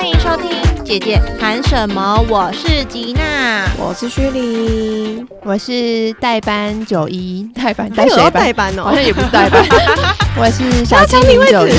[0.00, 0.50] 欢迎收听
[0.82, 8.84] 《姐姐谈什么》，我是吉娜，我是徐玲，我是代班九一，代班代谁代班哦？
[8.84, 9.62] 好像也不是代班，
[10.40, 11.72] 我是小精灵九一。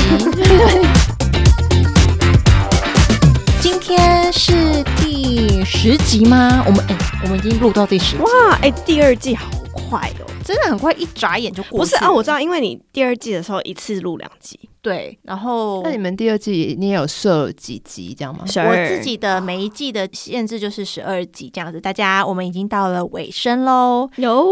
[3.60, 6.62] 今天是第十集吗？
[6.64, 11.80] 我们哎，我们已经录到第十集，哇，哎，第二季好快哦，真的很快，一眨眼就过。
[11.80, 14.60] 不是啊，我知道，因为你第二季的时候一次录两集。
[14.82, 18.44] 对，然后那你们第二季你也有设几集这样吗？
[18.44, 21.80] 我自己的每一季的限制就是十二集这样子。
[21.80, 24.44] 大家，我们已经到了尾声喽，有，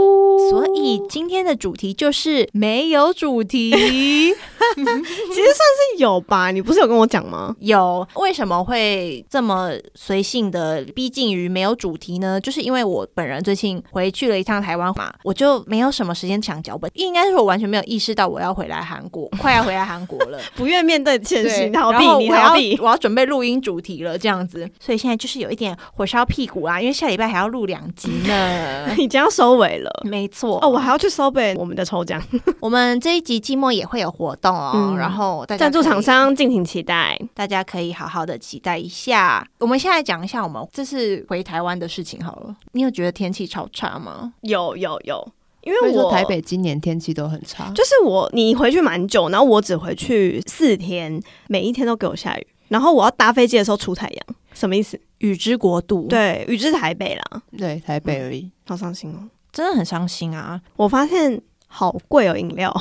[0.49, 6.53] 所以今天的主题就是没有主题， 其实算是有吧？
[6.53, 7.57] 你不是有跟我讲吗？
[7.59, 12.41] 有，为什么会这么随性的逼近于没有主题呢？
[12.41, 20.20] 就是因为我本人最近回去了一趟台湾嘛，我就没有什么时间抢脚本，应该是我完全没有意识到我要回来韩国，快要回来韩国。
[20.27, 22.79] 了， 不愿面对现实，逃避，你逃避。
[22.81, 29.91] 我要准备录音主题了，这样子，所以现在就是有一点火烧屁股啊，因为下礼拜还要录两集呢， 已经要收尾了。
[30.05, 32.23] 没错，哦，我还要去收尾我们的抽奖。
[32.61, 39.47] 我们这一集季末也会有活动哦，然后赞助厂商敬请期待，大家可以好好的期待一下。
[39.59, 42.55] 我们现在讲一下我们这次回台湾的事情好了。
[42.73, 44.33] 你有觉得天气超差吗？
[44.43, 45.27] 有有有。
[45.63, 54.99] 因为我台北今年天气都很差，就是我你回去蛮久，然后我只回去四天，每一天都给我下雨，然后我要搭飞机的时候出太阳，什么意思？
[55.19, 60.59] 雨之国度，对，雨之台北啦，对，台北而已，好伤心哦，真的很伤心啊！
[60.77, 62.75] 我发现好贵哦，饮料。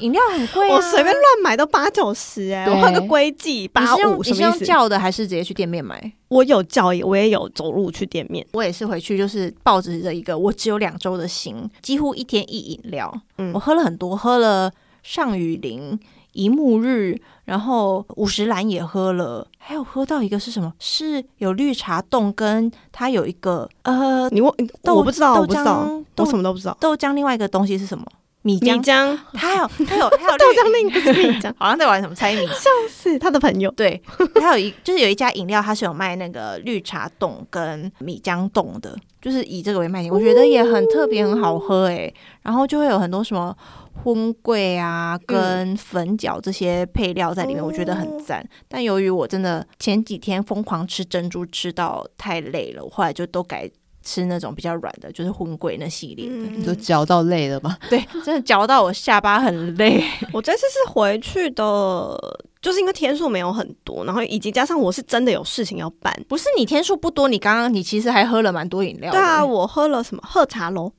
[0.00, 6.12] 饮料很贵，我随便乱买都八九十哎，我换个规矩八五，你是用叫的还是直接去店面买？
[6.28, 8.46] 我有叫，我也有走路去店面。
[8.52, 13.12] 我也是回去就是抱着一个我只有两周的心，几乎一天一饮料。
[13.38, 14.70] 嗯，我喝了很多，喝了
[15.02, 15.98] 上雨林、
[16.32, 20.72] 一幕日，然后五十兰也喝了，还有喝到一个是什么？
[20.78, 24.52] 是有绿茶冻，跟它有一个呃，你问
[24.84, 25.88] 我不知道，我不知道，
[26.18, 26.76] 我什么都不知道。
[26.78, 28.04] 豆浆另外一个东西是什么？
[28.42, 33.70] 米浆，他有 他有他有豆浆另一个是米浆， 好像在玩什么猜谜，笑死他的朋友。
[33.72, 34.00] 对，
[34.36, 42.12] 他有一就是有一家饮料，它是有卖那个绿茶冻跟米浆冻的，就是以这个为卖点，我觉得也很特别，很好喝哎。
[42.42, 43.54] 然后就会有很多什么
[43.92, 48.42] 荤桂啊跟粉饺这些配料在里面，我觉得很赞。
[48.68, 53.68] 但由于我真的前几天疯狂吃珍珠吃到太累了，我后来就都改。
[54.08, 57.76] 吃那种比较软的，就是荤桂那系列的，都嚼到累了吗？
[57.90, 60.02] 对，真的嚼到我下巴很累。
[60.32, 62.18] 我这次是回去的，
[62.62, 66.18] 就是因为天数没有很多，然后以及加上我是真的有事情要办。
[66.26, 69.12] 不是你天数不多，你刚刚你其实还喝了蛮多饮料。
[69.12, 70.90] 对啊，我喝了什么喝茶楼，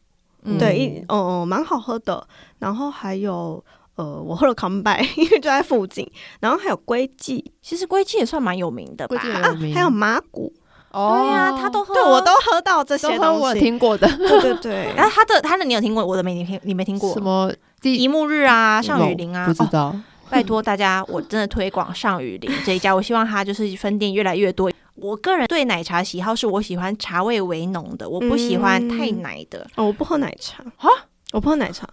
[0.60, 2.28] 对，一哦蛮好喝的。
[2.60, 3.64] 然后还有
[3.96, 6.08] 呃，我喝了康拜， 因为就在附近。
[6.40, 9.18] 然后还有龟记，其实龟记也算蛮有名的吧？
[9.18, 10.54] 啊，还有麻古。
[10.92, 14.08] 对呀，他都喝，对我都喝到这些东西，我听过的。
[14.18, 17.52] 对对对， 然后他的他的你有听过，我的没你听，你没听过什么
[17.84, 19.96] 一幕日啊，上雨林啊，不知道。
[20.30, 24.72] 拜托大家，我真的推广上雨林这一家，我希望它就是分店越来越多。
[24.96, 29.66] 我个人对奶茶喜好是我喜欢茶味为浓的，我不喜欢太奶的。
[29.76, 30.88] 哦，我不喝奶茶啊，
[31.32, 31.88] 我不喝奶茶。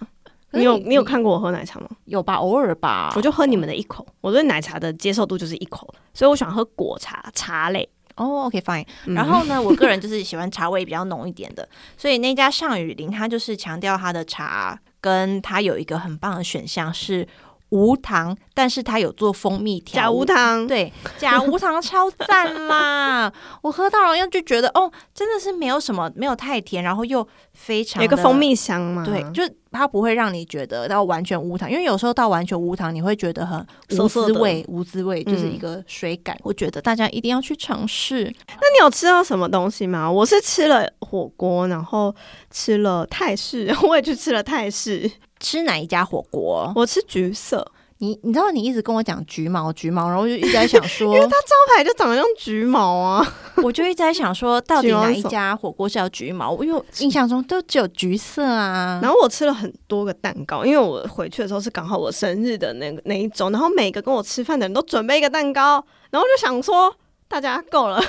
[0.50, 1.88] 你有你有看过我喝奶茶吗？
[2.04, 3.12] 有吧，偶尔吧。
[3.16, 7.88] 我就喝你们的一口，我对奶茶的接受度就是一口，所以我喜欢喝果茶茶类。
[8.16, 8.86] 哦，OK，fine。
[9.06, 17.26] 然后呢，我个人就是喜欢茶味比较浓一点的，所以那家上雨林它就是强调它的茶，跟它有一个很棒的选项是
[17.70, 23.32] 无糖，但是它有做蜂蜜调假无糖，对，假无糖超赞啦！
[23.62, 29.42] 我喝到了，又就觉得哦，真的是没有什么，没有太甜，然后又非常有个蜂蜜香嘛，对，就。
[29.72, 33.60] 它不会让你觉得到完全无糖，因为有时候到完全无糖，你会觉得很
[33.90, 36.34] 无滋味，无滋味就是一个水感。
[36.42, 38.24] 我觉得大家一定要去尝试。
[38.48, 40.10] 那你有吃到什么东西吗？
[40.10, 42.14] 我是吃了火锅，然后
[42.50, 45.10] 吃了泰式， 我也去吃了泰式。
[45.40, 46.72] 吃哪一家火锅？
[46.76, 47.72] 我吃橘色。
[47.98, 53.26] 你你知道你一直跟我讲橘毛橘毛，然后我就一直在想说， 因为它招牌就长得像橘毛啊，
[53.64, 56.52] 我就一直在想说，到底哪一家火锅是要橘毛？
[56.62, 59.00] 因 为我印象中都只有橘色啊。
[59.02, 66.94] 然后我吃了很多个蛋糕，因为我回去的时候是刚好我生日的那个那一周，然后每个跟我吃饭的人都准备一个蛋糕，然后就想说。
[67.28, 68.00] 大家够了，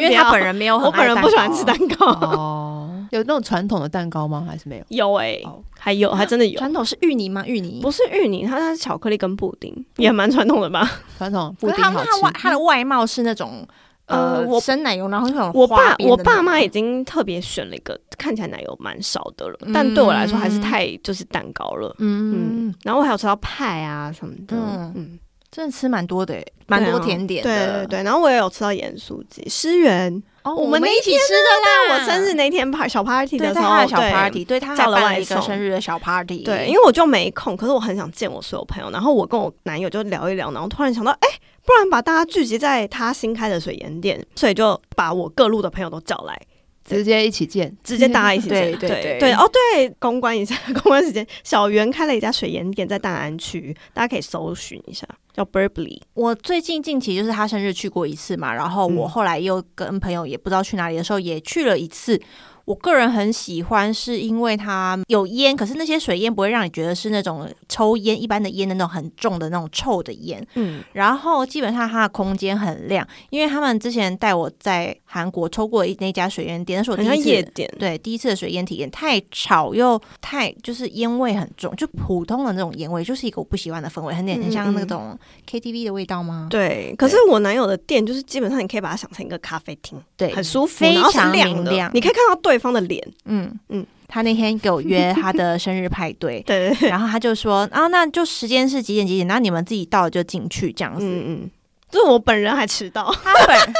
[0.00, 2.06] 因为他本人没有，我本人不喜欢吃蛋糕。
[2.06, 2.83] 哦，
[3.16, 4.44] 有那种传统的蛋糕吗？
[4.48, 4.84] 还是没有？
[4.88, 5.40] 有哎，
[5.78, 6.58] 还有，还真的有。
[6.58, 7.44] 传统是芋泥吗？
[7.46, 10.90] 芋泥不是芋泥，它它是巧克力跟布丁，也蛮传统的吧？
[11.18, 12.10] 传统布丁好吃。
[12.22, 13.66] 它它的外貌是那种
[14.06, 21.94] 呃，我生奶油，然后那种我爸我爸妈已经特别选了一个看起来奶油蛮少的了，但对我来说还是太就是蛋糕了。
[21.98, 24.56] 嗯嗯，然后我还有吃到派啊什么的。
[24.94, 25.18] 嗯。
[25.54, 27.86] 真的吃蛮多的欸，蛮多甜点对的。
[27.86, 30.20] 对对，然后我也有吃到盐酥鸡、诗源。
[30.42, 31.94] 哦，我们那一起吃的啦。
[31.94, 36.42] 我生日那天派小 party，的时候，小 party，对他还办了一个生日的小 party。
[36.42, 41.28] 对，因为我就没空，可是我很想见我所有朋友，然后我跟我男友就聊一聊，然后突然想到，哎、
[41.64, 46.38] 不然把大家聚集在他新开的水盐店，所以就把我各路的朋友都叫来，
[46.84, 56.00] 直接一起见，直接大家一起对见对对对哦，对，公关一下， 公关时间，小袁开了一家水盐店在大安区，大家可以搜寻一下，叫 Burberry。
[56.12, 62.20] 我最近近期就是他生日去过一次嘛，然后我嗯后来又跟朋友也不知道去哪里的时候也去了一次。
[62.64, 70.44] 我个人很喜欢，是因为它有烟，可是那些水烟不会让你觉得是那种抽烟一般的烟的那种很重的那种臭的烟。
[70.54, 77.28] 嗯，然后基本上它的空间很亮，因为他们之前带我在韩国抽过一那家水烟店，那是我第一次。
[77.28, 77.70] 夜店。
[77.78, 85.18] 对，第一次的水烟体验太吵又太就是烟味很重，就普通的那种烟味，就是一个我不喜欢的氛围，很点很像那种
[85.50, 86.46] KTV 的味道吗？
[86.50, 93.02] 对，可是我男友的店就是基本上你可以把它想成一个咖啡厅，对，很舒服，非然后是常亮的明亮你可以看到对方的脸。
[93.24, 101.04] 嗯嗯嗯，他那天给我约他的生日派对，对 对对，然后他就说啊，那就时间是几点几点，那你们自己到了就进去这样子。
[101.06, 101.50] 嗯嗯，
[101.90, 103.74] 就是我本人还迟到，他本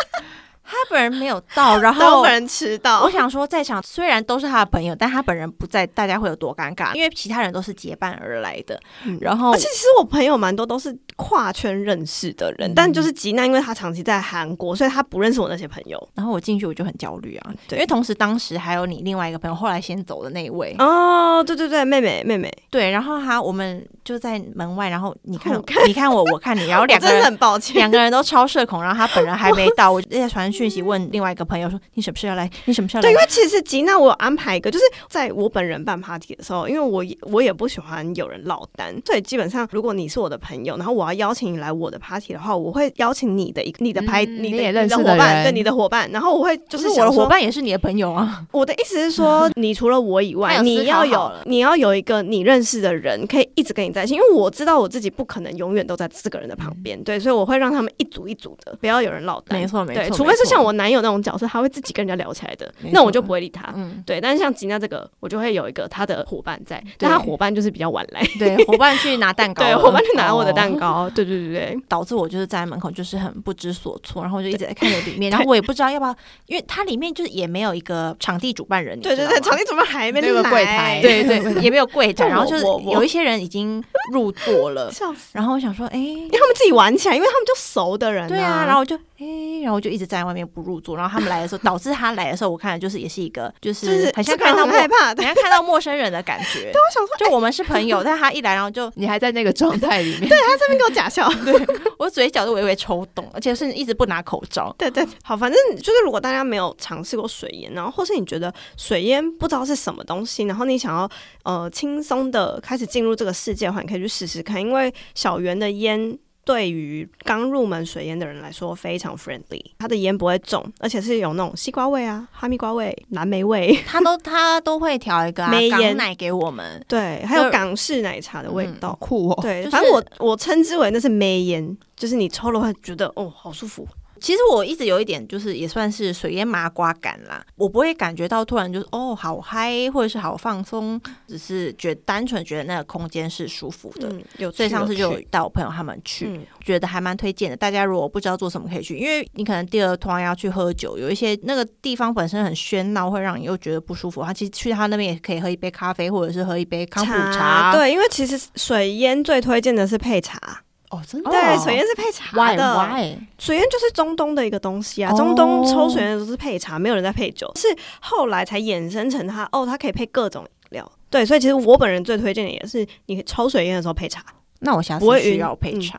[0.65, 3.11] 他本人没有到， 然后但我本人迟到我。
[3.11, 6.93] 想说，在场虽然都是他的朋友，但他本人不在，大家会有多尴尬？
[6.95, 8.81] 因为其他人都是结伴而来的。
[9.05, 16.09] 嗯然后而且其实我朋友蛮多都是跨圈认识的人，但就是吉娜，因为他长期在韩国，所以他不认识我那些朋友。
[16.15, 27.77] 然后我进去我就很焦虑啊，对因为同时当时还有你另外一个朋友后来先走的那一位，哦，对对对，妹妹妹妹，对，然后他我们就在门外，然后你看看你看我，我看你，然后两个人很抱歉。
[27.77, 32.49] 两个人都超社恐，然后他本人还没到，我就在传讯息问另外一个朋友说：“你什么时候要来？
[32.65, 48.45] 你什么时候来对，因为其实吉娜我有安排一个，就是在我本人办 party 的时候，因为我也 我也不喜欢有人落单，所以基本上如果你是我的朋友，然后我要邀请你来我的 party 的话，我会邀请你的一个你的拍、嗯你的你的伙伴，对你的伙伴，然后我会就就是是我的伙伴也是你的朋友啊。
[48.53, 54.15] 我的意思是说，你除了我以外， 你要有你要有一个你认识的人，可以一直跟你在一起。
[54.15, 59.59] 因为我知道我自己不可能永远都在这个人的旁边，对，所以我会让他们一组一组的，不要有人落单。
[59.59, 60.55] 没错没对，错除非是没错。
[60.57, 63.73] 像我男友那种角色，他会自己跟人家聊起来的，那我就不会理他。
[63.75, 67.09] 嗯，对，但是像吉娜这个，我就会有一个他的伙伴在，对。
[67.09, 70.77] 但他伙伴就是比较晚来，对，伙伴去拿蛋糕， 对，伙伴去拿我的蛋哦。
[70.79, 76.17] 糕，对对对对，导致我就是在门口就是很不知所措，然后我就一直在看着里面， 然后我也不知道要不要，
[76.47, 81.01] 因为它里面就是也没有一个场地主办人，你对对对，场地主办还没没有个柜台。
[81.03, 83.83] 对对， 也没有柜台，然后就是有一些人已经
[84.13, 96.71] 入座了，笑死，然后我想说，哎、因为他们自己玩起来，因为他们就熟的人、对啊，然后我就哎、然后就一直在外面不入座，然后他们来的时候，导致他来的时候，我看的就是也是一个就就是是很像看到害怕，对，很像看到陌生人的感觉。
[96.73, 101.29] 对，我想说，就我们是朋友，但他一来，然后就 你还在那个状态里面，对他这边给我假笑。
[101.45, 101.55] 对
[101.99, 104.75] 我嘴角都微微抽动，而且是一直不拿口罩。
[104.77, 111.09] 对对，好，反正就是如果大家没有尝试过水烟，然后或是你觉得水烟不知道是什么东西，然后你想要
[111.45, 116.19] 呃轻松的开始进入这个世界的话，你可以去试试看，因为小圆的烟。
[116.45, 128.97] 对于刚入门水烟的人来说非常 friendly，它的烟不会重，而且是有那种西瓜味啊、哈密瓜味、蓝莓味，它都它都会调一个、啊、梅烟港奶给我们，对，还有港式奶茶的味道。
[129.01, 129.39] 酷哦。
[129.43, 133.87] 对，就是反正我我称之为那是梅烟，就是你抽了会觉得哦好舒服。
[134.25, 137.45] 其实我一直有一点，就是也算是水烟麻瓜感啦。
[137.57, 144.09] 我不会感觉到突然就是哦好嗨，或者是好放松，只是觉得单纯觉得那个空间是舒服的。
[144.09, 147.57] 嗯，有趣，所以上次就有带我朋友他们去，嗯觉得还蛮推荐的。
[147.59, 154.23] 大家如果不知道做什么可以去，因为你可能第二团要去喝酒，有一些那个地方本身很喧闹，会让你又觉得不舒服。
[154.23, 157.77] 他其实去他那边也可以喝一杯咖啡，或者是喝一杯康普茶。
[157.77, 160.63] 对，因为其实水烟最推荐的是配茶，
[160.95, 162.77] 哦，真的对，哦水烟是配茶的。
[162.77, 163.17] why？
[163.39, 167.67] 水烟就是中东的一个东西啊，哦中东抽水烟都是配茶，没有人在配酒，是
[168.01, 170.93] 后来才衍生成它哦，它可以配各种饮料。
[171.11, 174.25] 对，所以其实我本人最推荐的也是你抽水烟的时候配茶，
[174.61, 175.99] 那我下次需要配嗯茶。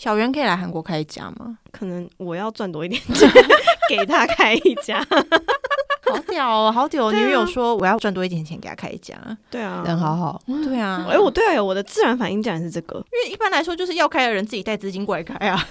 [0.00, 1.58] 小袁可以来韩国开一家吗？
[1.70, 3.30] 可能我要赚多一点钱
[3.86, 5.06] 给他开一家。
[6.10, 7.10] 好屌哦，好屌！
[7.10, 9.14] 对啊女友说我要赚多一点钱给他开一家。
[9.50, 15.62] 对啊，人好好，对啊，哎、我对啊，我的自然反应竟然是这个，因为一般来说就是要开的人自己带资金过来开啊。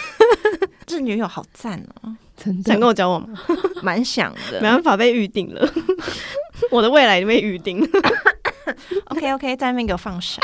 [0.84, 3.38] 这女友好赞哦，真的想跟我交往吗？
[3.82, 4.60] 蛮想的。
[4.60, 5.66] 没办法，被预定了，
[6.70, 7.88] 我的未来已经被预定了。
[9.06, 10.38] OK OK，在那边给我放闪。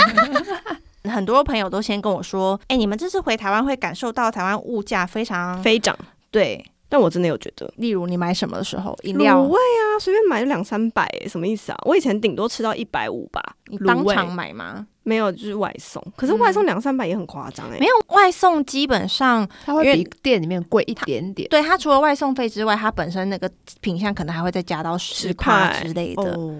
[1.05, 5.97] 很多朋友都先跟我说，哎、你们这次回台湾会感受到台湾物价非常飞涨，
[6.31, 6.65] 对。
[6.93, 11.79] 但我真的有觉得例如你买什么的时候，饮卤料味啊，随便买就两三百，什么意思啊？
[11.85, 14.85] 我以前顶多吃到一百五吧，你当场买吗？
[15.05, 17.79] 没有就是外送，可是外送两三百也很夸张哎。
[17.79, 21.49] 没有外送，基本上它会比店里面贵一点点。
[21.49, 23.49] 对它除了外送费之外，它本身那个
[23.81, 26.33] 品相可能还会再加到十块之类的。
[26.33, 26.59] 哦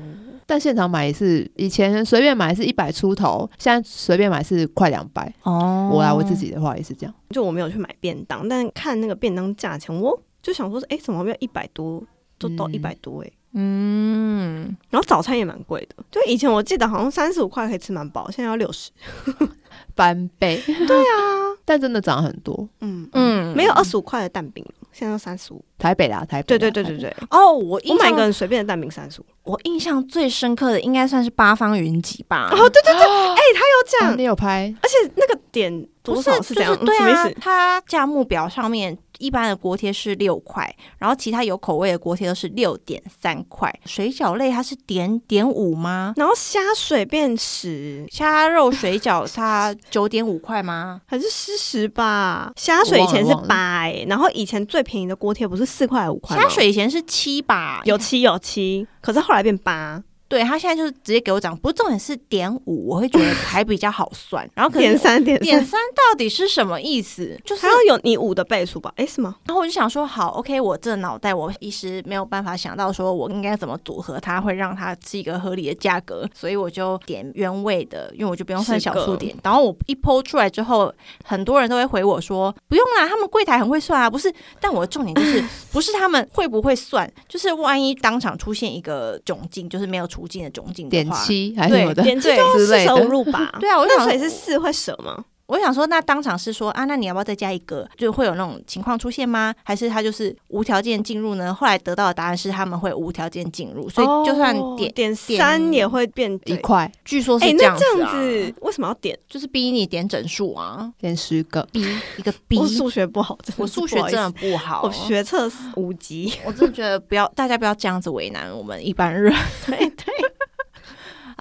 [0.51, 5.33] 但现场买也是以前随便买是一百出头，现在随便买是快两百。
[5.45, 7.15] 哦，我来，我自己的话也是这样。
[7.31, 12.03] 就我没有去买便当，但看那个便当价钱，我就想说，哎、怎么没有一百多，
[12.37, 18.91] 就到嗯一百多哎、嗯，然后早餐也蛮贵的，就以前我记得好像三十五块可以吃蛮饱，现在要六十。
[19.95, 22.69] 翻倍，对啊， 但真的涨很多。
[22.81, 25.65] 嗯嗯没有二十五块的蛋饼了，现在都三十五。
[25.79, 26.59] 台北啦，台北对。
[26.59, 29.25] 对对对对，哦，我我印象买一个人随便的蛋饼三十五。
[29.45, 32.49] 我印象最深刻的应该算是八方云集吧。
[32.53, 33.81] 哦，对对对，哎、他有。
[34.01, 34.73] 讲哦，你有拍？
[34.83, 36.73] 而且那个点多不少是这样？
[36.75, 37.41] 就是对啊嗯什么意思，？
[37.41, 43.73] 它价目表上面一般的锅贴是六块，然后其他有口味的锅贴都是六点三块。
[43.85, 46.15] 水饺类它是点点五吗？
[46.17, 51.03] 然后虾水变十虾肉水饺它九点五块吗？
[51.07, 52.51] 还是四十吧？
[52.57, 57.83] 虾水以前是八哎、然后以前最便宜的锅贴不是四块五块吗虾水以前是七吧？
[57.85, 64.49] 有七有七，可是后来变八，对，他现在就是直接给我讲，不是重点是点五，我会觉得 还比较好算。
[64.55, 67.37] 然后可能点三点点三，到底是什么意思？
[67.45, 68.93] 就是还要有你五的倍数吧？
[68.95, 69.35] 哎、什么？
[69.45, 79.37] 然后我就想说，好，OK，我这脑袋我一时没有办法想到说我应该怎么组合它，会让它是一个合理的价格，所以我就点原味的，因为我就不用算小数点。
[79.43, 80.95] 然后我一剖出来之后，
[81.25, 84.33] 很多人都会回我说，不用啦，他们柜台很会算啊，不是。
[84.61, 92.03] 但我的重点就是， 不是他们会不会算，就是万一当场出现一个窘境，就是没有除尽的窘境的点话，七还是什么的？
[92.03, 93.57] 点七对就四舍之类的五入吧？
[93.59, 95.25] 对啊我就想那所以是四会舍吗？
[95.51, 97.87] 我想说，那当场是说啊，那你要不要再加一个？
[97.97, 99.53] 就会有那种情况出现吗？
[99.65, 101.53] 还是他就是无条件进入呢？
[101.53, 106.57] 后来得到的答案是他们会无条件进入，所以就算点，哦点三也会变一。
[106.61, 109.19] 块据说是哎、这样子、那这啊样子为什么要点？
[109.29, 111.83] 就是逼你点整数啊，点十个，逼
[112.19, 112.57] 一个逼。
[112.59, 116.33] 我数学不好，我数学真的不好，我学测五级。
[116.45, 119.35] 我真的觉得不要大家不要这样子为难我们一般人。
[119.67, 120.30] 对 对，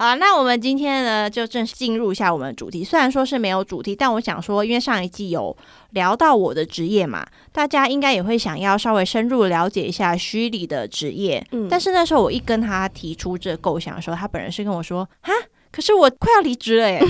[0.00, 2.82] 好，那我们今天呢就正式进入一下我们的主题。
[2.82, 5.54] 虽然说是没有主题，但我想说，因为上一季有
[5.90, 11.46] 聊到我的职业嘛，大家应该也会想要稍微深入了解一下虚拟的职业。
[11.50, 15.34] 嗯但是那时候我一跟他提出这个构想的时候，他本人是跟我说：“哈，
[15.70, 16.98] 可是我快要离职了耶。”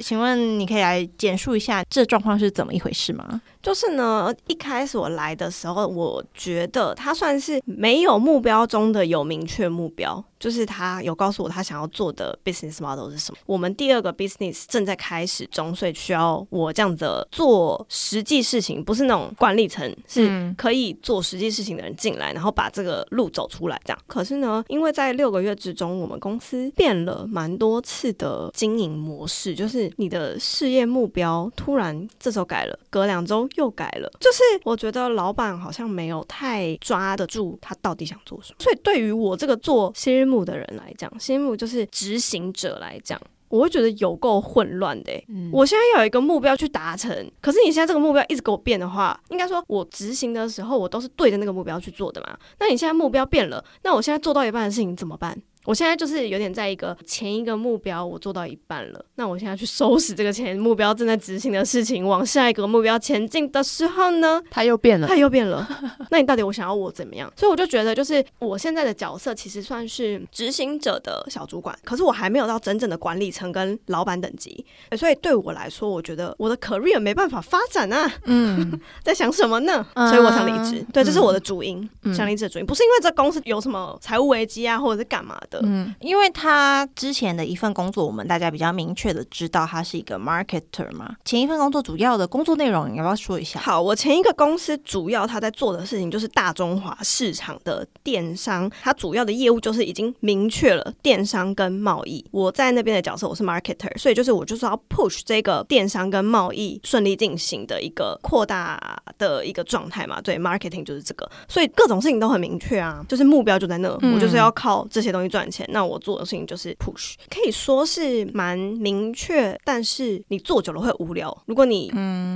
[0.00, 3.40] 请问你可以来简述一下这状况是怎么一回事吗？
[3.62, 13.38] 就是呢，一开始我来的时候，我觉得他算是没有目标中的有明确目标，就是他有告诉我他想要做的 business model 是什么。
[13.44, 23.78] 我们第二个 business 正在开始中，所以需要我这样的做实际事情，不是那种管理层，是嗯可以做实际事情的人进来，然后把这个路走出来。
[23.84, 38.56] 这样，可是呢，因为在六个月之中，我们公司变了蛮多次的经营模式，就是你的事业目标突然这时候改了，隔两周又改了，就是我觉得老板好像没有太抓得住他到底想做什么。
[38.58, 43.20] 所以对于我这个做新日木的人来讲，新日木就是执行者来讲。
[43.48, 52.38] 我会觉得有够混乱的、欸，嗯我现在有一个目标去达成，可是你现在这个目标一直给我变的话，应该说我执行的时候我都是对着那个目标去做的嘛。
[52.60, 55.36] 那你现在目标变了，那我现在做到一半的事情怎么办？
[55.64, 65.20] 我现在就是有点在一个前一个目标我做到一半了，那我现在去收拾这个前目标正在执行的事情，往下一个目标前进的时候呢，它又变了它。
[65.20, 65.68] 又变了。
[66.10, 67.30] 那你到底我想要我怎么样？
[67.36, 74.64] 所以我就觉得，就是我现在的角色其实算是执行者的小主管，可是我还没有到真正的管理层跟老板等级。
[74.96, 79.86] 所以对我来说，我觉得我的 career 没办法发展啊，嗯， 在想什么呢？
[79.92, 80.82] 嗯所以我想离职。
[80.90, 85.60] 对，这是我的主因，嗯想离职的主因，不是因为这公司有什么财务危机啊，或者是干嘛的。
[85.64, 91.16] 嗯，因为他之前的一份工作，我们大家比较明确的知道他是一个 marketer 嘛。
[91.24, 93.60] 前一份工作主要的工作内容，你要不要说一下？
[93.60, 102.24] 好，我前一个公司主要他在做的事情就是大中华市场的电商，他主要的业务就是已经明确了电商跟贸易。
[102.30, 110.20] 我在那边的角色我是 marketer，所以就是我就是要 push 这个电商跟贸易顺利进行的一个扩大的一个状态嘛。
[110.20, 115.64] 对，marketing 就是这个，所以各种事情都很明确啊，就是目标就在那，嗯我就是要靠这些东西赚钱。
[115.70, 121.30] 那我做的事情就是 push，可以说是蛮明确，但是你做久了会无聊。
[121.46, 121.92] 如果你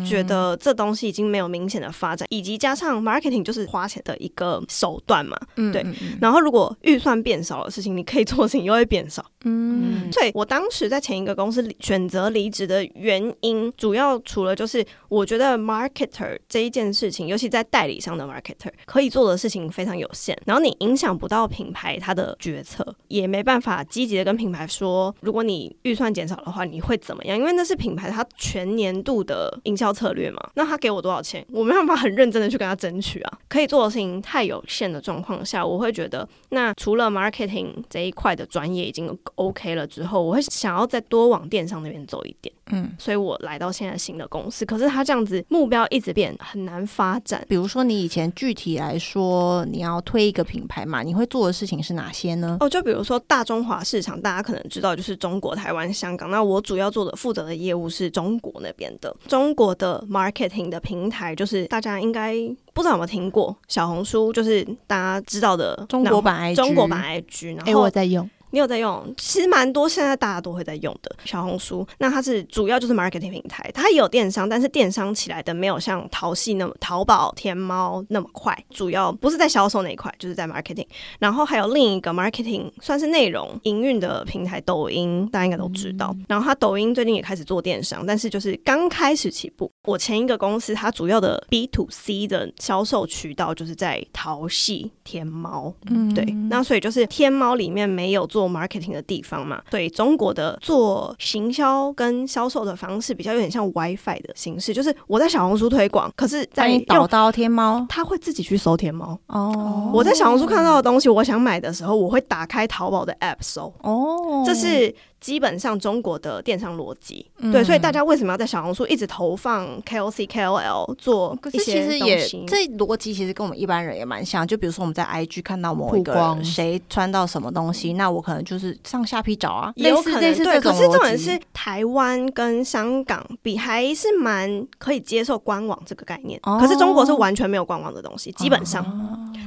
[0.08, 5.36] 觉得这东西已经没有明显的发展，以及加上 marketing 就是花钱的一个手段嘛。
[5.56, 5.84] 嗯对
[6.20, 9.24] 然后如果预算变少的事情，你可以做的事情又会变少。
[9.44, 22.93] 嗯所以我当时在前一个公司里选择离职的原因，主要除了就是我觉得 marketer 这一件事情，尤其在代理商的 marketer 可以做的事情非常有限，然后你影响不到品牌它的决策。
[22.94, 27.36] 的也没办法积极的跟品牌说，如果你预算减少的话，你会怎么样？
[27.36, 30.40] 因为那是品牌它全年度的营销策略嘛。
[30.54, 33.38] 那他给我多少钱，我没办法很认真的去跟他争取啊。
[33.48, 42.54] 可以做的事情太有限的状况下，我会觉得，那除了 marketing 这一块的专业已经 OK 了之后，我会想要再多往电商那边走一点。
[42.70, 47.44] 嗯，所以我来到现在新的公司，可是他这样子目标一直变，很难发展。
[47.46, 52.56] 比如说你以前具体来说，你要推一个品牌嘛，你会做的事情是哪些呢？
[52.60, 56.30] 哦，就比如说大中华市场，大家可能知道就是中国、台湾、香港。
[56.30, 62.34] 那我主要做的负责的业务是中国那边的，中国的 marketing 的平台，就是大家应该
[62.72, 67.56] 不知道有没有听过小红书，就是大家知道的中国版 IG，中国版 IG。
[67.56, 69.12] 然哎，后我在用，你有在用？
[69.18, 71.84] 其实蛮多，现在大家都会在用的小红书。
[71.98, 78.56] 那它是主要就是 marketing 平台，它也有电商，但是电商起来的没有像淘系那么淘宝、天猫那么快。
[78.70, 80.86] 主要不是在销售那一块，就是在 marketing。
[81.18, 86.14] 然后还有另一个 marketing 算是内容营运的平台，抖音大家应该都知道。
[86.28, 89.68] 然后它抖音最近也开始做电商，但是就是刚开始起步。
[89.86, 95.74] 我前一个公司它主要的 B to C 的销售渠道就是在淘系、天猫。
[95.90, 109.18] 嗯对，那所以就是天猫里面没有做 marketing 的地方嘛，对中国的做行销跟销售的方式比较有点像 WiFi 的形式，就是我在小红书推广，可是在你导到天猫他会自己去搜天猫。
[109.26, 114.94] 哦，我在小红书看到的东西，我想买的时候，我会打开淘宝的 app 搜，哦，这是
[115.24, 117.24] 基本上中国的电商逻辑。
[117.38, 117.50] 嗯。
[117.50, 122.18] 对，所以大家为什么要在小红书一直投放 KOC、KOL 做可是其实也？
[122.46, 131.24] 这逻辑其实跟我们一般人也蛮像，就比如说我们在 IG 看到某一个人谁穿到什么东西，那我可能就是上下批找啊，也有可能对，类似这种可是重点逻辑。
[131.24, 136.58] 是台湾跟香港比还是蛮可以接受官网这个概念，哦。
[136.60, 138.84] 可是中国是完全没有官网的东西，基本上、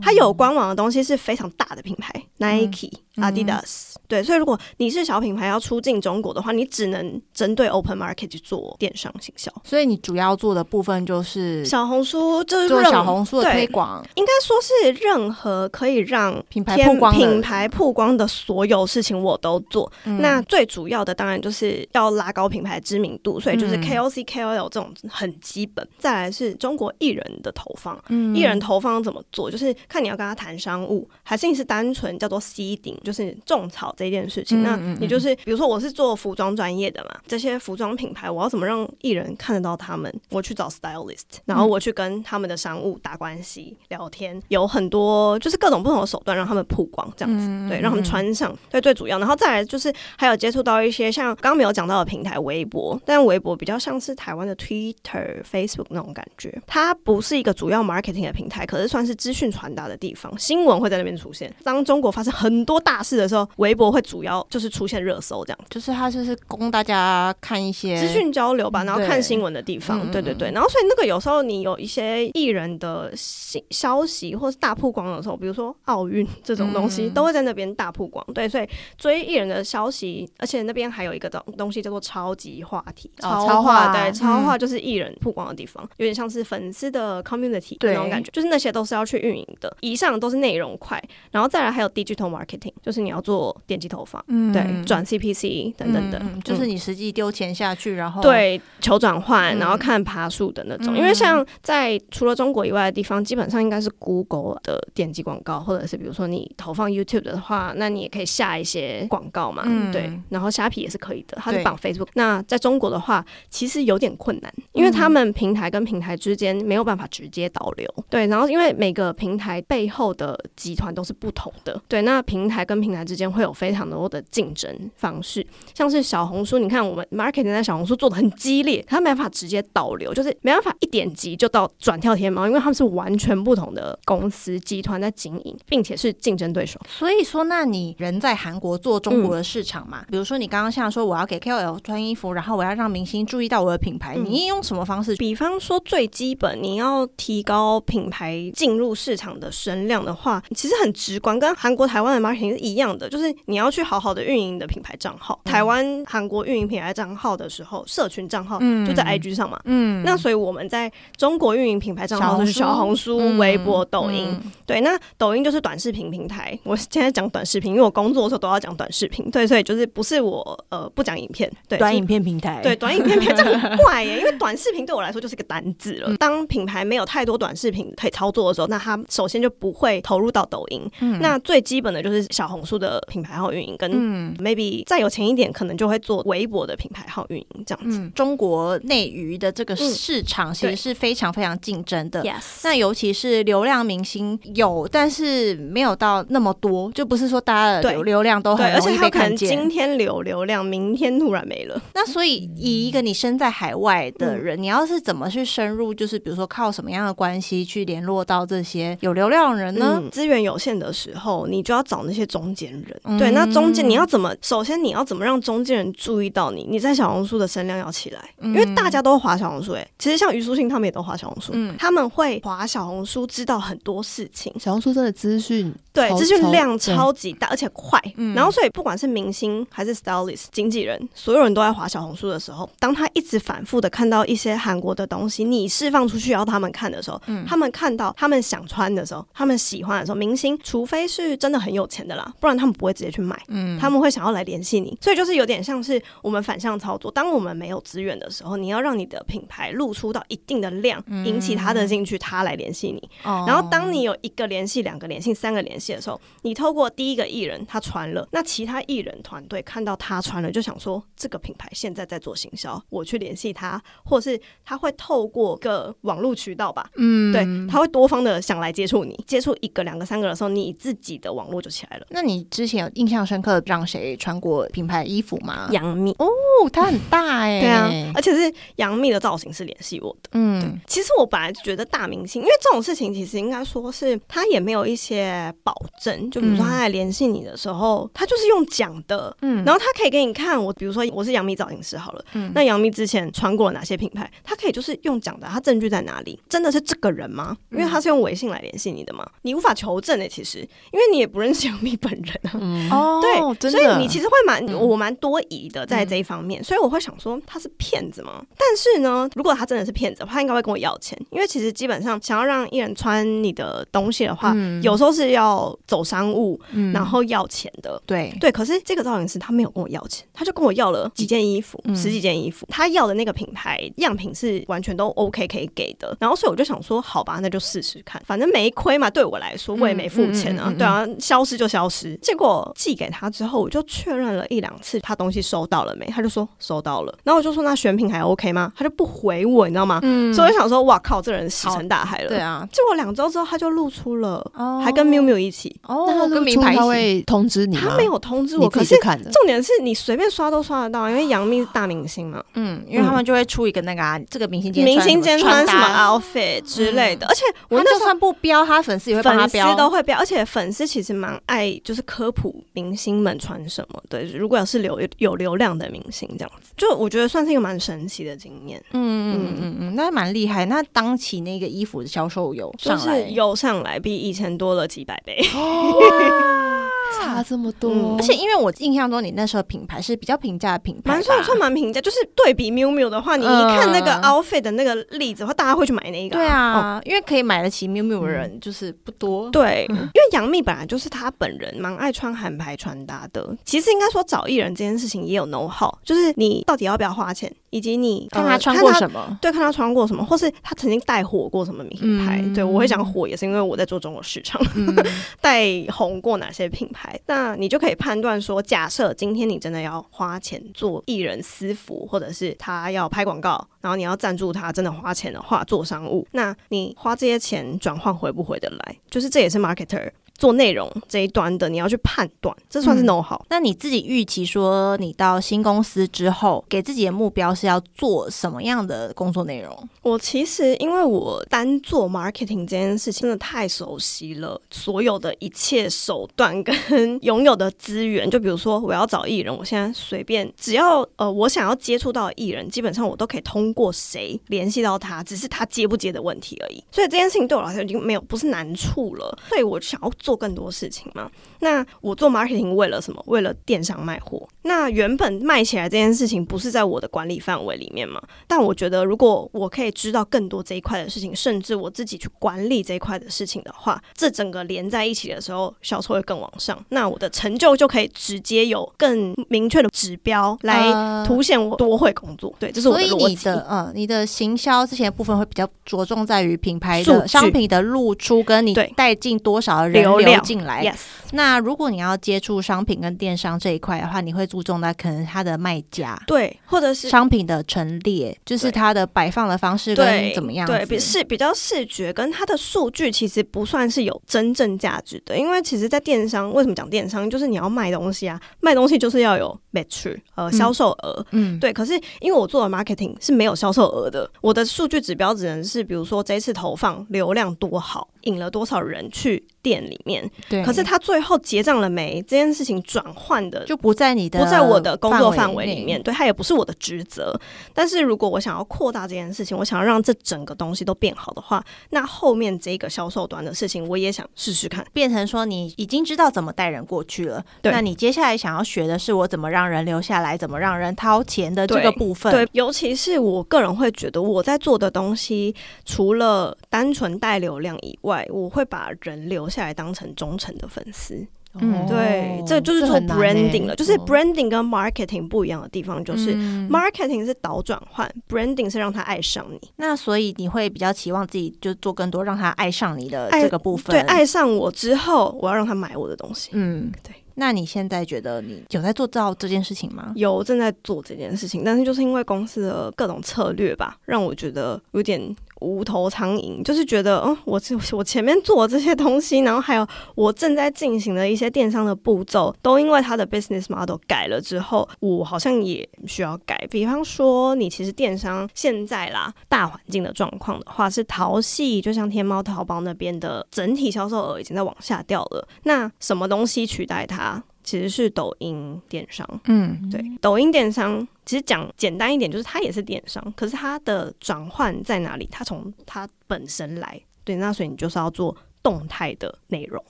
[0.01, 9.51] 它有官网的东西是非常大的品牌，Nike、Adidas，对，所以如果你是小品牌要出境中国的话，你只能针对 Open Market 去做电商行销。
[9.63, 19.91] 所以你主要做的部分就是小红书就是做任小红书的对推广，应该说是任何可以让品牌曝光品牌曝光的所有事情我都做。
[20.05, 20.21] 嗯。
[20.21, 23.83] 那最主要的当然就是要拉高品牌知名度，所以就是嗯。
[23.83, 25.87] KOC、KOL 这种很基本。
[25.97, 28.35] 再来是中国艺人的投放，嗯。
[28.35, 34.61] 艺人投放怎么做，就是看你要跟他谈商务，还是你是单纯叫做 seeding，就是种草这件事情。
[34.61, 40.13] 嗯那嗯你就是比如说我是做服装专业的嘛，这些服装品牌我要怎么让艺人看得到他们？
[40.29, 47.45] 我去找 stylist，然后我去跟他们的商务打关系、聊天，有很多就是各种不同的手段让他们曝光，这样子。
[47.47, 49.19] 嗯对，让他们穿上，对，最主要。
[49.19, 61.53] 然后再来就是还有接触到一些像刚刚没有讲到的平台，微博，但微博比较像是台湾的 Twitter、Facebook 那种感觉，它不是一个主要 marketing 的平台，可是算是资讯传达的地方，新闻会在那边出现。
[61.63, 65.59] 当中国发生很多大事的时候，微博会主要就是出现热搜这样。
[65.69, 78.25] 就是它就是供大家看一些资讯交流吧，然后看新闻的地方，嗯对对对，然后所以那个有时候你有一些艺人的信消息或是大曝光的时候，比如说奥运这种东西，嗯都会在那边大曝光。
[78.33, 89.66] 对，所以追艺人的消息，而且那边还有一个东东西叫做超级话题，哦超超话对，嗯超话就是艺人曝光的地方，有点像是粉丝的 community 对那种感觉，就是那些都是要去运营的。
[89.81, 91.01] 以上都是内容块，
[91.31, 100.93] 然后再来还有 digital marketing，就是你要做点击投放，嗯对，转 CPC 等等等嗯，嗯就是你实际丢钱下去，然后对，求转换，嗯然后看爬树的那种。
[100.93, 110.11] 嗯因为像在除了中国以外的地方，基本上应该是 Google 的点击广告，或者是比如说你投放 YouTube 的话，那你也可以下一些广告嘛，嗯对。
[110.29, 112.07] 然后虾皮也是可以的，它是绑 Facebook。
[112.15, 118.25] 那在中国的话，其实有点困难，因为他们平台跟平台之间没有办法直接导流，对。
[118.27, 122.01] 然后因为每个平台背后的集团都是不同的，对。
[122.01, 136.79] 那平台跟平台之间会有非常多的竞争方式，像是小红书，你看我们 marketing 在小红书做的很激烈，它没办法直接导流，就是没办法一点击就到转跳天猫，因为他们是完全不同的公司集团在经营，并且是竞争对手。
[136.87, 140.05] 所以说，那你人在韩国做中国的市场嘛？
[140.09, 145.15] 比如说你刚刚像说我要给 KOL 穿衣服，然后我要让明星注意到我的品牌，嗯你用什么方式？
[145.15, 155.39] 比方说最基本，你要提高品牌进入市场的声量的话，其实很直观，跟韩国、台湾的 marketing 是一样的，就是你要去好好的运营你的品牌账号。
[155.43, 159.59] 台湾、韩国运营品牌账号的时候，社群账号嗯就在 IG 上嘛。
[159.65, 164.27] 嗯那所以我们在中国运营品牌账号就是小红书、嗯微博、抖音。
[164.29, 166.57] 嗯对，那抖音就是短视频平台。
[166.63, 169.29] 我现在讲短视频，因为我工作的时候都要讲短视频。
[169.31, 176.15] 对，所以就是不是我呃不讲影片，对，短影片平台，对，短影片片这很怪耶， 因为短视频对我来说就是个单字了。
[176.17, 180.89] 当品牌没有太多短视频可以操作的时候，那它首首先就不会投入到抖音。
[181.01, 187.97] 嗯那最基本的就是小红书的品牌号运营，跟嗯 maybe 再有钱一点，可能就会做微博的品牌号运营这样子。
[187.99, 192.23] 嗯，中国内娱的这个嗯市场其实是非常非常竞争的。
[192.23, 199.67] Yes，那尤其是流量明星有，但是没有到那么多，就不是说大家的流流量都，很容易而且它有可被看见能今。
[199.69, 201.81] 天流流量，明天突然没了。
[201.93, 209.99] 那所以以一个你身在海外的嗯人，你要是怎么去深入，就是比如说靠什么样的关系去联络到这些有流量人呢？
[210.01, 213.01] 嗯，资源有限的时候，你就要找那些中间人。
[213.03, 214.33] 嗯对，那中间你要怎么？
[214.41, 216.65] 首先你要怎么让中间人注意到你？
[216.69, 219.85] 你在小红书的声量要起来，因为大家都划小红书、欸。
[219.97, 224.53] 其实像虞书欣他们也都划小红书，嗯他们会划小红书，知道很多事情。
[224.59, 227.99] 小红书真的资讯对，超资讯量超超级大，而且快。
[228.17, 243.35] 嗯然后，所以不管是明星还是 stylist、经纪人，所有人都在划小红书的时候，当他一直反复的看到一些韩国的东西，你释放出去要他们看的时候，嗯他们看到他们想穿的时候，他们喜欢的时候，明星除非是真的很有钱的啦，不然他们不会直接去买。
[243.47, 247.09] 嗯他们会想要来联系你，所以就是有点像是我们反向操作。
[247.11, 253.09] 当我们没有资源的时候，你要让你的品牌露出到一定的量，引起他的兴趣，他来联系你。
[253.23, 272.05] 哦然后当你有一个联系、两个联系、三个联系的时候，你透过第一个艺人他穿了，那其他艺人团队看到他穿了，就想说这个品牌现在在做行销，我去联系他，或是他会透过个网络渠道吧，嗯对，他会多方的想来接触你，接触一个、两个、三个的时候，你自己的网络就起来了。
[272.09, 275.69] 那你之前有印象深刻让谁穿过品牌衣服吗？
[275.71, 276.27] 杨幂，哦，
[276.71, 280.29] 她很大哎、对啊，而且是杨幂的造型是联系我的。
[280.33, 296.39] 嗯，其实我本来就觉得大明星，因为这种事情其实应该说是他也没有一些保证，就比如说嗯他来联系你的时候，他就是用讲的，嗯然后他可以给你看我，比如说我是杨幂造型师好了，嗯那杨幂之前穿过了哪些品牌，他可以就是用讲的，他证据在哪里？
[296.49, 297.55] 真的是这个人吗？
[297.71, 302.51] 因为他是用微信来联系你的嘛，你无法求证的、其实因为你也不认识杨幂本人啊。
[302.55, 308.43] 嗯， 哦，对，所以你其实会蛮，嗯我蛮多疑的在这一方面，所以我会想说他是骗子吗？
[308.57, 315.56] 但是呢，如果他真的是骗子，他应该会跟我要钱，因为其实基本上想要让艺人穿你的东西的话，嗯有时候是要
[315.87, 318.01] 走商务，嗯然后要钱的。
[318.05, 326.15] 对对，可是这个造型师他没有跟我要钱，他就跟我要了几件衣服，嗯十几件衣服，他要的那个品牌样品是完全都 OK 可以给的。
[326.19, 332.17] 然后所以我就想说，好吧，那就试试看，反正没亏嘛，对我来说我也没付钱啊，对啊，消失就消失。
[332.21, 337.17] 结果寄给他之后，我就确认了一两次他东西收到了没，他就说收到了。
[337.23, 338.71] 然后我就说那选品还 OK 吗？
[338.75, 339.99] 他就不回我，你知道吗？
[340.03, 342.29] 嗯所以我想说，哇靠，这人石沉大海了。
[342.29, 342.37] 对。
[342.37, 345.75] 啊，结果两周之后他就露出了，哦还跟喵喵一起。
[345.83, 347.81] 哦，跟名牌一起会通知你吗？
[347.89, 348.95] 他没有通知我，可是。
[349.31, 357.87] 重点是你随便刷都刷得到，因为杨幂是大明星嘛，嗯，因为他们就会出一个那个啊，这个明星今天明星间穿什么 outfit 之类的，而且我。
[357.87, 364.03] 就算不标，他粉丝也会帮他粉丝标，都会标，而且粉丝其实蛮爱，就是科普明星们穿什么。
[364.09, 370.65] 对，如果要是流有流量的明星这样子，就我觉得算是一个蛮神奇的经验，嗯嗯嗯嗯，那蛮厉害。
[370.65, 375.36] 那当起那个衣服的销售有就上来是有上来，比以前多了几百倍。
[375.53, 377.06] Oh.
[377.19, 389.49] 差这么多，嗯而且因为我印象中你那时候品牌是比较平价的品牌，蛮算算蛮平价，就是对比 miu miu 的话，你一看那个嗯 outfit 的那个例子的话，大家会去买那一个、对哦啊，因为可以买得起 miu miu 的人就是不多。
[389.49, 393.55] 对，因为杨幂本来就是她本人蛮爱穿韩牌穿搭的。
[393.65, 399.19] 其实应该说找艺人这件事情也有 know how，就是你到底要不要花钱，以及你看她穿过什么。
[399.19, 402.41] 么，对，看她穿过什么，或是她曾经带火过什么名牌。
[402.41, 404.95] 嗯对我会讲火，也是因为我在做中国市场，嗯
[405.41, 406.96] 带红过哪些品牌。
[407.25, 418.97] 那你就可以判断说，假设今天你真的要花钱做艺人私服，或者是他要拍广告，然后你要赞助他，真的花钱的话做商务，那你花这些钱转换回不回得来？
[419.09, 423.39] 就是这也是 marketer 做内容这一端的，你要去判断，这算是嗯 know how。
[423.49, 429.89] 那你自己预期说，你到新公司之后，给自己的目标是要做什么样的工作内容？
[430.01, 446.83] 我其实因为我单做 marketing 这件事情真的太熟悉了，所有的一切手段跟拥有的资源，就比如说我要找艺人，我现在随便只要呃我想要接触到的艺人，基本上我都可以通过谁联系到他，只是他接不接的问题而已。
[446.91, 451.31] 所以这件事情对我来说已经没有不是难处了，所以我就想要做更多事情嘛。
[451.61, 453.23] 那我做 marketing 为了什么？
[453.27, 454.45] 为了电商卖货。
[454.67, 458.21] 那原本卖起来这件事情不是在我的管理范围里面嘛？
[458.47, 466.77] 但我觉得如果我可以知道更多这一块的事情，甚至我自己去管理这一块的事情的话，这整个连在一起的时候，销售会更往上。
[466.89, 472.53] 那我的成就就可以直接有更明确的指标来呃凸显我多会工作。
[472.59, 473.25] 对，这是我的逻辑。
[473.27, 480.83] 你的呃，你的行销之前的部分会比较着重在于品牌的商品的露出，跟你对带进多少人流进来。
[480.83, 480.99] Yes，
[481.31, 490.73] 那如果你要接触商品跟电商这一块的话，你会注重在可能它的卖家、对，或者是商品的陈列，就是它的摆放的方式跟对怎么样子。
[490.73, 501.23] 对，比视比较视觉跟它的数据其实不算是有真正价值的，因为其实，在电商为什么讲电商，就是你要卖东西啊，卖东西就是要有 metric 呃销售额。
[501.33, 510.27] 嗯，对，可是因为我做的 marketing 是没有销售额的，我的数据指标只能是，比如说这一次投放流量多好，引了多少人去店里面。
[510.49, 510.65] 对。
[510.65, 512.23] 可是他最后结账了没？
[512.27, 517.37] 这件事情转换的就不在你的不在我的工作范围里面，对，它也不是我的职责。
[517.73, 524.85] 但是如果我想要扩大这件事情，我想要让这整个东西都变好的话，那后面这个销售端的事情，我也想试试看。
[524.93, 532.31] 变成说你已经知道怎么带人过去了，对那你接下来想要学的是我怎么让人留下来，怎么让人掏钱的这个部分。
[532.31, 535.55] 对，尤其是我个人会觉得，我在做的东西，
[535.85, 541.25] 除了单纯带流量以外，我会把人留下来当成忠诚的粉丝。
[541.59, 543.75] 嗯对，这就是做 branding 了。
[543.75, 549.59] 就是嗯 branding 跟 marketing 不一样的地方，就是、嗯 marketing 是导转换，branding 是让他爱上你。
[549.77, 553.95] 那所以你会比较期望自己就做更多让他爱上你的这个部分。
[553.95, 556.49] 对，爱上我之后，我要让他买我的东西。
[556.53, 557.13] 嗯，对。
[557.39, 560.11] 那你现在觉得你有在做到这件事情吗？
[560.15, 576.57] 有正在做这件事情，但是就是因为公司的各种策略吧，让我觉得有点无头苍蝇，就是觉得，嗯，我这我前面做这些东西，然后还有我正在进行的一些电商的步骤，都因为它的 business model 改了之后，我好像也需要改。
[576.71, 585.47] 比方说，你其实电商现在啦，大环境的状况的话，是淘系，就像天猫、淘宝那边的整体销售额已经在往下掉了。
[585.63, 587.26] 那什么东西取代它？
[587.67, 589.27] 其实是抖音电商。
[589.43, 595.27] 嗯，对，抖音电商其实讲简单一点，就是它也是电商，可是它的转换在哪里？
[595.29, 599.83] 它从它本身来，对，那所以你就是要做动态的内容、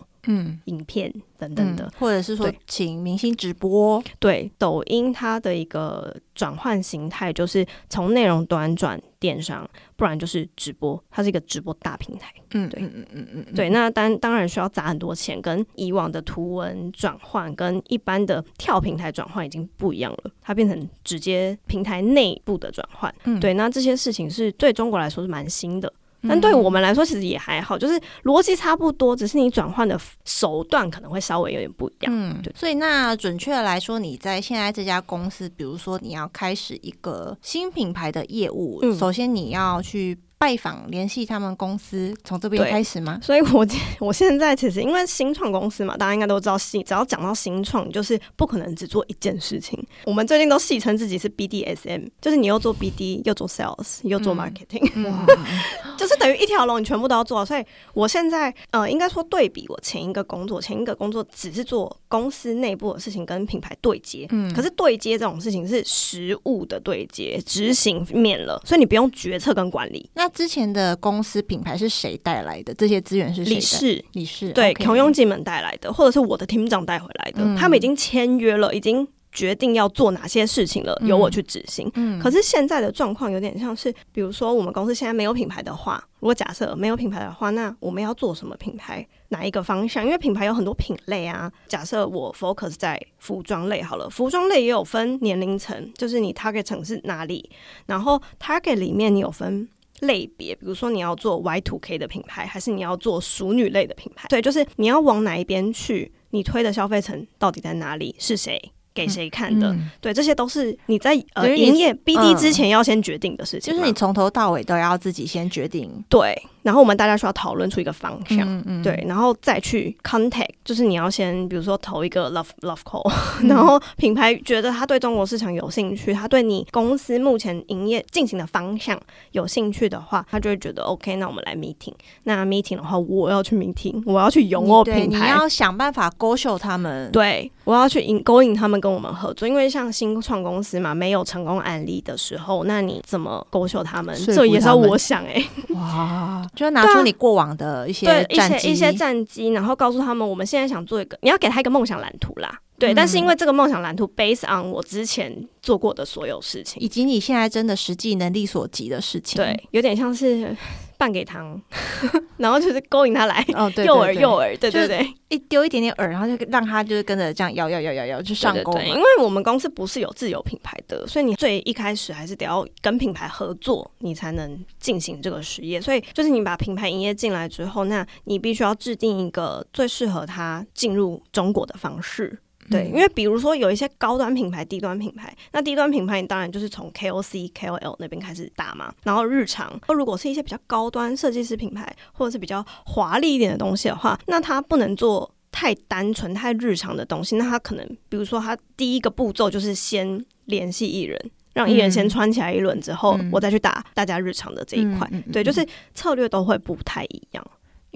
[0.27, 1.85] 嗯影片等等的。
[1.85, 12.31] 嗯或者是说请明星直播，对，抖音它的一个转换形态就是从内容端转电商，不然就是直播，它是一个直播大平台。
[12.51, 23.13] 嗯，对嗯嗯嗯嗯，对，那当当然需要砸很多钱，跟以往的图文转换跟一般的跳平台转换已经不一样了，它变成直接平台内部的转换。
[23.23, 25.91] 嗯对，那这些事情是对中国来说是蛮新的。
[26.23, 32.13] 但对我们来说，其实也还好，就是逻辑差不多，只是你转换的手段可能会稍微有点不一样。
[32.13, 32.51] 嗯，对。
[32.55, 38.97] 所以那准确的来说，你在现在这家公司，比如说你要开始一个新品牌的业务，嗯。
[38.97, 43.19] 首先你要去拜访、联系他们公司，从这边开始吗？
[43.23, 43.65] 所以我
[43.99, 49.83] 我现在其实因为新创公司嘛，大家应该都知道新，只要讲到新创，就是不可能只做一件事情。
[50.05, 55.25] 我们最近都戏称自己是 BDSM，就是你又做 BD，又做 sales，又做嗯 marketing，、嗯，
[55.97, 57.43] 就是等于一条龙，你全部都要做。
[57.43, 70.07] 所以我现在呃，应该说对比我前一个工作，前一个工作只是做公司内部的事情跟品牌对接，嗯可是对接这种事情是实物的对接，执行面了，所以你不用决策跟管理。
[70.13, 72.73] 那之前的公司品牌是谁带来的？
[72.73, 73.43] 这些资源是？
[73.43, 81.89] 理事理事对穷佣记们带来的，或者是我的 team 长带回来的，嗯他们已经签约了，已经决定要做哪些事情了，嗯由我去执行。
[81.95, 89.07] 嗯可是现在的状况有点像是，比如说我们公司现在没有品牌的话，如果假设没有品牌的话，那我们要做什么品牌？
[89.29, 90.05] 哪一个方向？
[90.05, 91.51] 因为品牌有很多品类啊。
[91.67, 97.49] 假设我 focus 在服装类好了，服装类也有分年龄层，就是你 target 层是哪里，
[97.85, 99.67] 然后 target 里面你有分。
[100.01, 104.27] 类别，比如说你要做 Y two K 的品牌，还是你要做熟女类的品牌？
[104.29, 108.61] 对，就是你要往哪一边去，你推的消费层到底在哪里，是谁
[108.93, 109.71] 给谁看的？
[109.71, 113.79] 嗯对，这些都是你在呃营业 BD 嗯之前要先决定的事情嘛。
[113.79, 116.35] 就是你从头到尾都要自己先决定对，
[116.67, 118.39] 然后我们大家需要讨论出一个方向。
[118.41, 123.09] 嗯嗯对，然后再去 contact，就是你要先，比如说投一个 love love call，、
[123.41, 128.99] 嗯 然后品牌觉得他对中国市场有兴趣，他对你公司目前营业进行的方向
[129.31, 131.93] 有兴趣的话，他就会觉得 OK，那我们来 meeting。
[132.23, 137.09] 那 meeting 的话，我要去 meeting，我要去拥我品牌，要想办法勾秀他们。
[137.13, 144.13] 对，我要去引勾引他们跟我们合作，因为像新创公司嘛，没有成功案例的时候，那你怎么勾秀他们？
[144.25, 152.59] 这也是要我想哎、哇，就拿出你过往的一些对一些一些战绩，然后告诉他们我们现在想做一个，你要给他一个梦想蓝图啦。
[152.79, 159.37] 对，嗯但是因为这个梦想蓝图 based on 我之前做过的所有事情，以及你现在真的实际能力所及的事情。
[159.37, 160.55] 对，有点像是
[160.97, 161.61] 半给糖，
[162.37, 175.79] 然后就是勾引他来哦，对，诱饵诱饵，对对对，一丢一点点饵，然后就让他就是跟着这样摇摇摇摇摇就上钩因为我们公司不是有自有品牌的，所以你最一开始还是得要跟品牌合作，你才能进行这个实业。
[175.79, 182.39] 所以就是你把品牌营业进来之后，那你必须要制定一个最适合他进入中国的方式。
[182.69, 201.31] 对，因为比如说有一些高端品牌、低端品牌，那低端品牌你当然就是从 KOC、KOL 那边开始打嘛，然后日常，如果是一些比较高端设计师品牌或者是比较华丽一点的东西的话，那它不能做太单纯、太日常的东西，那它可能比如说它第一个步骤就是先联系艺人。
[201.53, 205.07] 让艺人先嗯穿起来一轮之后，嗯我再去打大家日常的这一块。
[205.09, 207.43] 嗯嗯嗯对，就嗯是策略都会不太一样。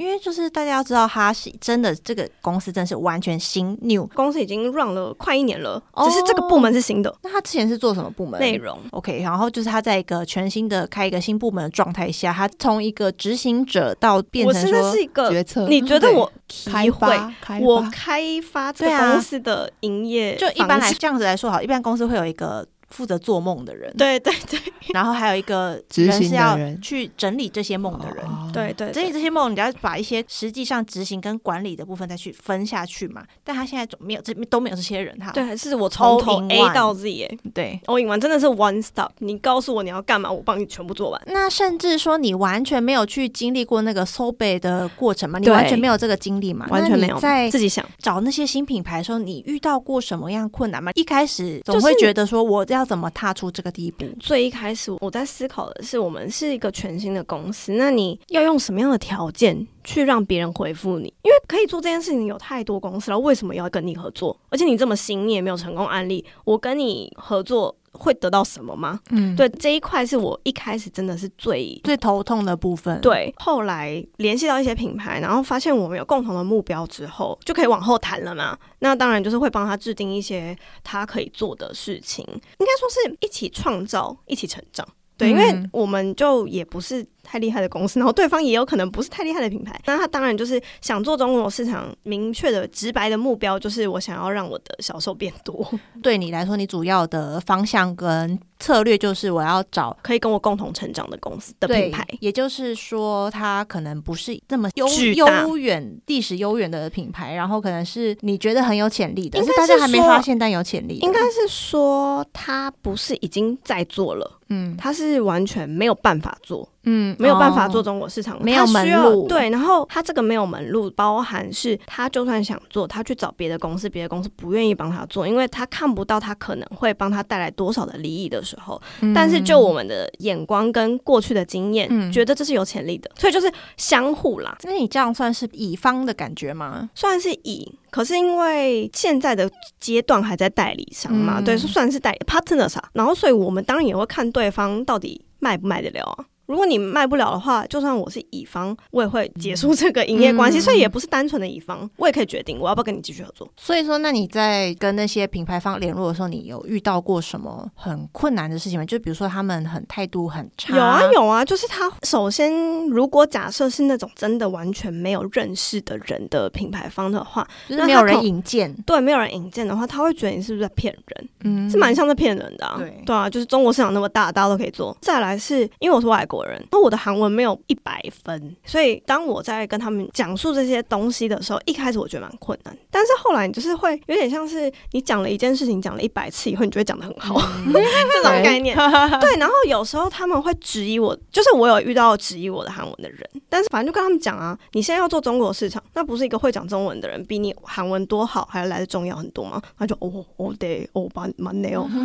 [0.01, 4.07] 因为就是大家要知道，他是真的这个公司真是完全新 new。
[4.15, 8.39] 公司已经 run 了快一年了，哦只是这个部门是新的那他之前是做什么部门？
[8.39, 8.75] 内容。
[8.89, 16.25] OK，然后就是他在一个全新的开一个新部门的状态下，他从一个执行者到变成说是一个，决策你觉得我
[16.73, 24.59] 开体会发我开发这个公司的营业就一般来这样子来说好，一般公司会有一个负责做梦的人，对对对
[24.93, 28.23] 然后还有一个执行的人是要去整理这些梦的人。
[28.25, 33.23] 哦对对，整理这些梦，你要把一些实际上执行跟管理的部分再去分下去嘛。
[33.45, 35.31] 但他现在总没有这都没有这些人哈。
[35.31, 39.11] 对，是我从 A 到 Z 哎对，，all in one 真的是 one stop。
[39.19, 41.21] 你告诉我你要干嘛，我帮你全部做完。
[41.27, 45.39] 那甚至说你完全没有去经历过那个收背的过程嘛？
[45.39, 46.67] 你完全没有这个经历嘛？
[46.69, 50.91] 完全没有在自己想，找那些新品牌的时候，你遇到过什么样困难吗？
[50.95, 54.05] 一开始总会觉得说我要要怎么踏出这个地步？
[54.19, 61.13] 最一开始我在思考的是，我们是一个全新的公司，那你要用什么样的条件去让别人回复你？
[61.21, 64.35] 因为可以做这件事情有太多公司了，为什么要跟你合作？
[64.49, 68.99] 而且你这么新，你也没有成功案例，我跟你合作会得到什么吗？
[69.09, 78.57] 嗯，对，这一块是我一开始真的是最最头痛的部分。，对，后来联系到一些品牌，然后发现我们有共同的目标之后，就可以往后谈了嘛。
[78.79, 84.87] 那当然就是会帮他制定一些他可以做的事情，应该说是一起创造、一起成长。
[85.21, 102.05] 对，因为嗯我们就也不是太厉害的公司，然后对方也有可能不是太厉害的品牌，那他当然就是想做中国市场，明确的、直白的目标就是我想要让我的销售变多， 对你来说，你主要的方向跟策略就是我要找可以跟我共同成长的公司的品牌。
[102.19, 110.97] 也就是说，它可能不是这么悠悠远、历史悠远的品牌，然后可能是你觉得很有潜力的，但是大家还没发现但有潜力。
[110.97, 114.75] 应该是说他不是已经在做了，嗯。
[114.77, 128.81] 他是完全没有办法做，嗯没有办法哦做中国市场，没有门路对，然后他这个没有门路，包含是他就算想做，他去找别的公司，别的公司不愿意帮他做，因为他看不到他可能会帮他带来多少的利益的时候。
[129.13, 134.57] 但是就我们的眼光跟过去的经验，嗯觉得这是有潜力的，所以就是相互啦。
[134.63, 136.89] 那你这样算是乙方的感觉吗？
[136.95, 142.89] 算是乙，可是因为现在的阶段还在代理商嘛，嗯对，是算是代理 partners 啊。
[142.93, 146.25] 然后，所以我们当然也会看对方到底卖不卖得了啊。
[146.51, 153.49] 如果你卖不了的话，就算我是乙方，我也会结束这个营业关系，嗯所以也不是单纯的乙方，我也可以决定我要不要跟你继续合作。
[153.55, 158.85] 所以说，那你在跟那些品牌方联络的时候，你有遇到过什么很困难的事情吗？
[158.85, 162.51] 就比如说他们很态度很差，有啊有啊，就是他首先，
[162.87, 171.29] 如果假设是那种真的完全没有认识的人的品牌方的话，就是没有人引荐，对没有人引荐的话，他会觉得你是不是在骗人。
[171.43, 172.79] 嗯是蛮像在骗人的啊。
[173.05, 174.95] 对啊，就是中国市场那么大，大家都可以做。
[175.01, 187.35] 再来是因为我是外国人，那我的韩文没有一百分，所以当我在跟他们讲述这些东西的时候，一开始我觉得蛮困难，但是后来你就是会有点像是你讲了一件事情讲了一百次以后，你就会讲的很好。
[187.65, 188.75] 嗯这种概念。
[189.19, 199.61] 对，然后有时候他们会质疑我，就是我有遇到质疑我的韩文的人，但是反正就跟他们讲啊，你现在要做中国市场，那不是一个会讲中文的人比你韩文多好还要来的重要很多吗？
[199.77, 201.89] 他就哦哦对哦蛮蛮内哦。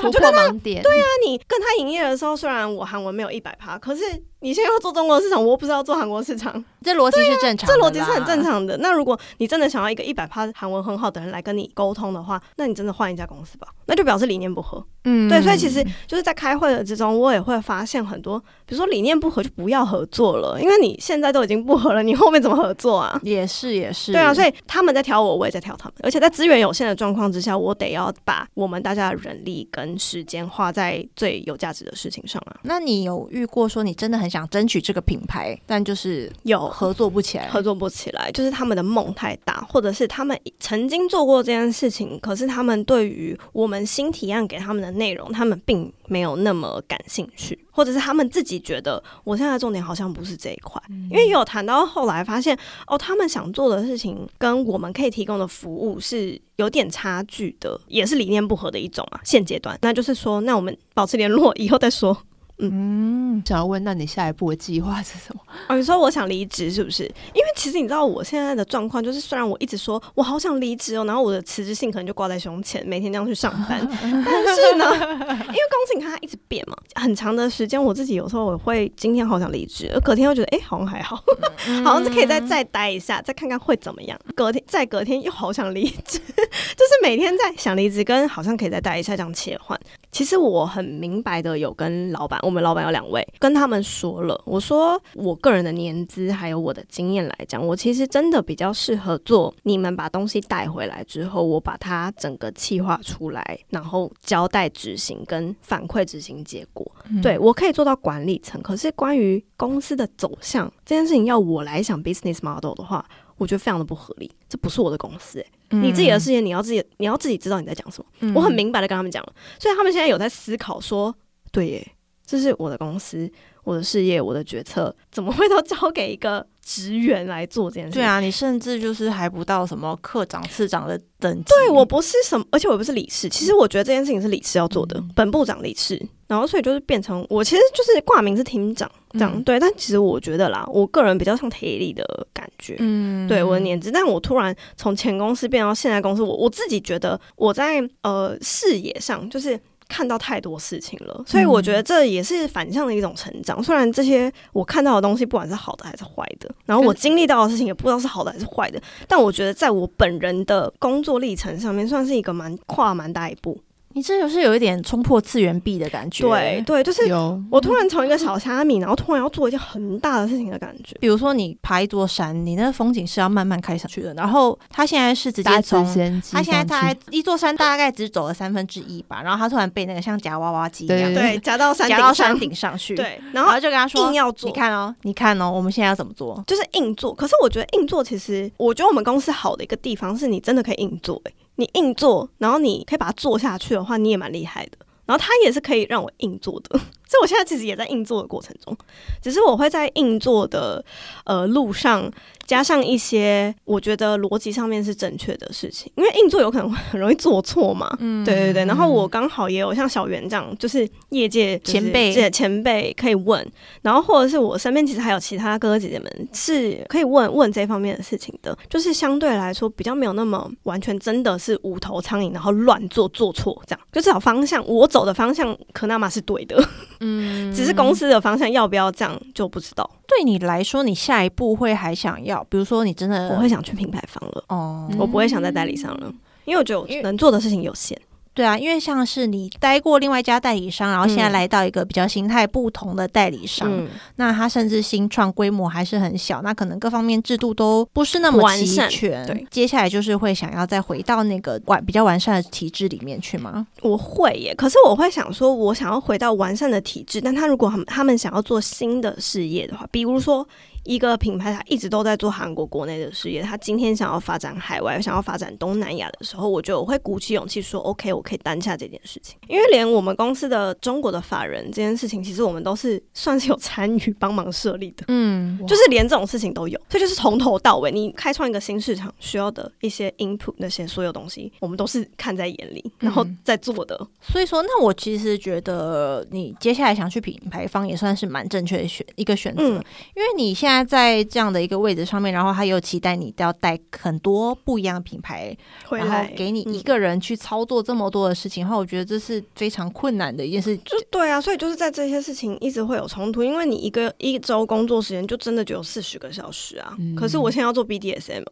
[0.00, 4.02] 突破盲点，对啊，你跟他营业的时候，虽然我韩文没有一百趴，可是
[4.40, 8.76] 你现在要做中国市场，我又不是要做韩国市场，这逻辑是正常这的这，逻辑是很正常的。
[8.78, 14.84] 那如果你真的想要一个一百趴韩文很好的人来跟你沟通的话，那你真的换一家公司吧，那就表示理念不合。
[15.06, 23.20] 嗯对，所以其实就是在开会的之中，我也会发现很多，比如说理念不合就不要合作了，因为你现在都已经不合了，你后面怎么合作啊？
[23.22, 32.60] 也是也是，对啊，所以以他们在挑我，我也在挑他们，而且在资源有限的状况之下，我得要把我们大家的人力跟时间花在最有价值的事情上啊。
[32.62, 37.48] 那你有遇过说你真的很想争取这个品牌，但就是有合作不起来？
[37.48, 50.80] 合作不起来，就是他们的梦太大，或者是他们曾经做过这件事情，可是他们对于我们新提案给他们的内容，他们并没有那么感兴趣，或者是他们自己觉得我现在的重点好像不是这一块，
[51.10, 59.20] 因为有谈到后来发现，哦，他们想做的事情跟我们可以提供的服务是有点差距的，也是理念不合的一种啊。
[59.24, 62.16] 现阶段，那就是说，那我们保持联络，以后再说。
[62.58, 65.40] 嗯，想要问，那你下一步的计划是什么？
[65.68, 67.02] 哦，你说我想离职是不是？
[67.02, 81.16] 因为其实你知道我现在的状况，就是虽然我一直说我好想离职哦，然后我的辞职信可能就挂在胸前，每天这样去上班， 但是呢，因为公司你看它一直变嘛，很长的时间，我自己有时候我会今天好想离职，而隔天又觉得哎、好像还好，
[81.84, 84.16] 好像可以再再待一下，再看看会怎么样。
[84.36, 89.78] 隔天再隔天又好想离职，就是每天在想离职跟好像可以再待一下这样切换。
[90.12, 106.90] 其实我很明白的有跟老板，我们老板有两位，跟他们说了，我说我个人的年资还有我的经验来讲，我其实真的比较适合做你们把东西带回来之后，我把它整个企划出来，然后交代执行跟反馈执行结果。
[107.22, 113.04] 对我可以做到管理层，可是关于公司的走向这件事情，要我来想 business model 的话，
[113.36, 114.30] 我觉得非常的不合理。
[114.48, 118.06] 这不是我的公司、欸，你自己的事情，你要自己，你要自己知道你在讲什么。
[118.20, 121.14] 嗯我很明白的跟他们讲了，所以他们现在有在思考说，
[121.52, 121.92] 对耶，
[122.26, 123.30] 这是我的公司，
[123.64, 128.00] 我的事业，我的决策，怎么会都交给一个职员来做这件事情？
[128.00, 131.44] 对啊，你甚至就是还不到什么科长、次长的等级。
[131.44, 133.28] 对我不是什么，而且我不是理事。
[133.28, 142.76] 其实我觉得这件事情是理事要做的，嗯本部长理事，然后所以就是变成我其实就是挂名是厅长这样、嗯对，但其实我觉得啦，我个人比较像铁力的感觉。
[142.78, 149.58] 嗯对我的年纪，但我突然从前公司变到现在公司，我我自己觉得我在呃视野上就是
[149.94, 153.62] 看到太多事情了，所以我觉得这也是反向的一种成长。
[153.62, 163.56] 虽然这些我看到的东西，不管是好的还是坏的，然后我经历到的事情也不知道是好的还是坏的，但我觉得在我本人的工作历程上面，算是一个蛮跨蛮大一步。
[163.94, 166.24] 你这就是有一点冲破次元壁的感觉。
[166.24, 170.96] 对，对，就是有我突然从一个小虾米，然后突然要做一件很大的事情的感觉。
[171.00, 175.84] 比如说你爬一座山，你那个风景是要慢慢开上去的，然后他现在是直接搭从
[176.32, 186.42] 他现在大概一座山大概只走了三分之一吧，然后他突然被那个像夹娃娃机一样，对对，夹到山夹到山，顶上去，，对，然然后后就跟他说硬要做你看哦，你看哦，我们现在要怎么做？
[186.46, 187.14] 就是硬做。
[187.14, 194.78] 可是我觉得硬做，其实我觉得我们公司好的一个地方是你真的可以硬做、欸，你硬做，然后你可以把它做下去的话，你也蛮厉害的。
[195.06, 196.80] 然后他也是可以让我硬做的，
[197.14, 198.76] 所以我现在其实也在硬做的过程中，
[199.22, 200.84] 只是我会在硬做的
[201.24, 202.10] 呃路上
[202.44, 207.96] 加上一些我觉得逻辑上面是正确的事情，因为硬做有可能会很容易做错嘛。
[208.00, 213.46] 嗯对对对，然后我刚好也有像小袁这样，就是业界就是前辈前辈可以问，
[213.82, 226.62] 然后或者是我身边其实还有其他哥哥姐姐们是可以问问这方面的事情的，就是相对来说比较没有那么完全真的是无头苍蝇，然后乱做做错这样，就至少方向我走的方向可那么是对的，
[227.04, 229.88] 嗯只是公司的方向要不要这样就不知道。
[230.06, 236.12] 对你来说，你下一步会还想要，比如说你真的我会想去品牌方了，哦，我不会想在代理商了，
[236.44, 238.00] 因为我觉得我能做的事情有限。
[238.34, 249.26] 对啊，因为像是你待过另外一家代理商，然后现在嗯来到一个比较形态不同的代理商，嗯，那他甚至新创规模还是很小，那可能各方面制度都不是那么齐完善全。
[249.26, 253.64] 对，接下来就是会想要再回到那个完比较完善的体制里面去吗？
[253.82, 260.46] 我会耶，可是我会想说，我想要回到完善的体制，但他如果他们想要做新的事业的话，比如说
[260.84, 275.04] 一个品牌，它一直都在做韩国国内的事业，他今天想要发展海外，想要发展东南亚的时候，我觉得我会鼓起勇气说，OK，我可以担下这件事情，因为连我们公司的中国的法人这件事情，其实我们都是算是有参与帮忙设立的。
[275.08, 283.94] 嗯，就是连这种事情都有，所以就是从头到尾，你开创一个新市场需要的一些 input 那些所有东西，我们都是看在眼里，然后在做的。
[284.20, 295.54] 所以说，那我其实觉得你接下来想去品牌方也算是蛮正确的选一个选择，嗯因为你现在在这样的一个位置上面，然后他又期待你要带很多不一样的品牌，
[295.90, 300.74] 然后给你一嗯个人去操作这么多的事情的话，我觉得这是非常困难的一件事。
[300.78, 306.96] 就对啊，所以就是在这些事情一直会有冲突，因为你一个一周工作时间就真的只有四十个小时啊。
[306.98, 307.14] 嗯。
[307.14, 308.42] 可是我现在要做 BDSM，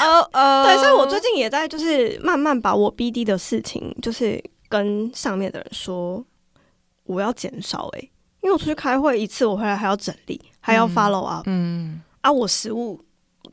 [0.00, 0.64] 呃 呃。
[0.64, 6.24] 对，所以我最近也在就是慢慢把我 BD 的事情，就是跟上面的人说，
[7.04, 8.10] 我要减少诶、
[8.42, 13.00] 因为我出去开会一次，我回来还要整理，还要嗯 follow up、嗯，啊，我实物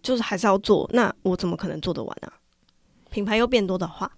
[0.02, 2.32] 就是还是要做，那我怎么可能做得完啊？
[3.10, 4.12] 品牌又变多的话，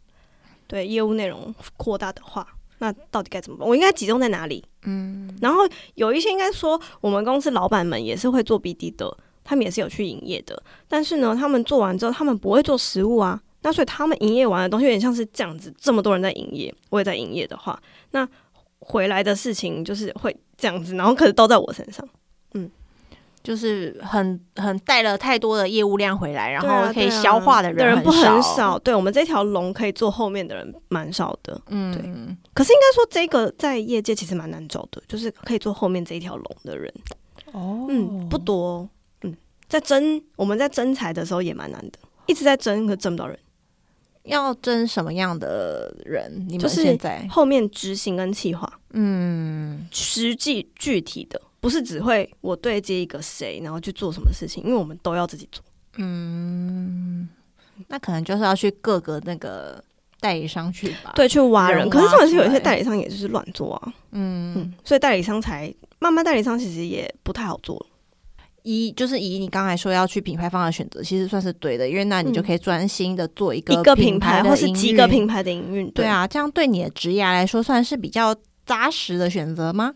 [0.68, 2.48] 对业务内容扩大的话，
[2.80, 3.68] 那到底该怎么办？
[3.68, 4.64] 我应该集中在哪里？
[4.84, 5.62] 嗯，然后
[5.96, 10.62] 有一些应该说，我们公司老板们也是会做 BD 的，他们也是有去营业的。
[10.88, 13.42] 但是呢，他们做完之后，他们不会做实物啊。
[13.62, 17.78] 那所以他们营业完的东西有点像是这样子，这么多人在营业，我也在营业的话，
[18.12, 18.28] 那
[18.80, 22.08] 回来的事情就是会这样子，然后可是都在我身上。
[22.54, 22.70] 嗯
[23.42, 31.60] 就是很很带了太多的业务量回来，然后可以消化的人的人不很很少，对我们这条龙可以做后面的人蛮少的。
[31.68, 32.12] 嗯，对对，
[32.54, 36.94] 可是应该说，这个在业界其实蛮难找的，就是可以做后面这一条龙的人。
[37.54, 38.90] 哦嗯，不多哦、
[39.22, 39.36] 嗯，
[39.70, 43.40] 在争我们在争财的时候也蛮难的，一直在争，可争不到人。
[44.24, 46.46] 要争什么样的人？
[46.48, 55.64] 你们是现在，后面执行跟计划，嗯，实际具体的，不是只会我对接一个谁，然后去做什么事情，因为我们都要自己做。
[55.98, 57.28] 嗯
[57.88, 59.84] 那可能就是要去各个那个
[60.20, 61.80] 代理商去吧。，对，去挖人。
[61.80, 67.86] 人可是重点是有一些代理商也就是乱做啊，嗯，嗯，所以代理商才慢慢代理商其实也不太好做了。
[68.64, 78.36] 以就是以你刚才说要去品牌方的选择，其实算是对的，因为那你就嗯可以专心的做一个一个品品牌或是几个品牌的营运，对，啊，这样对你的职业来说算是比较
[78.66, 79.94] 扎实的选择吗？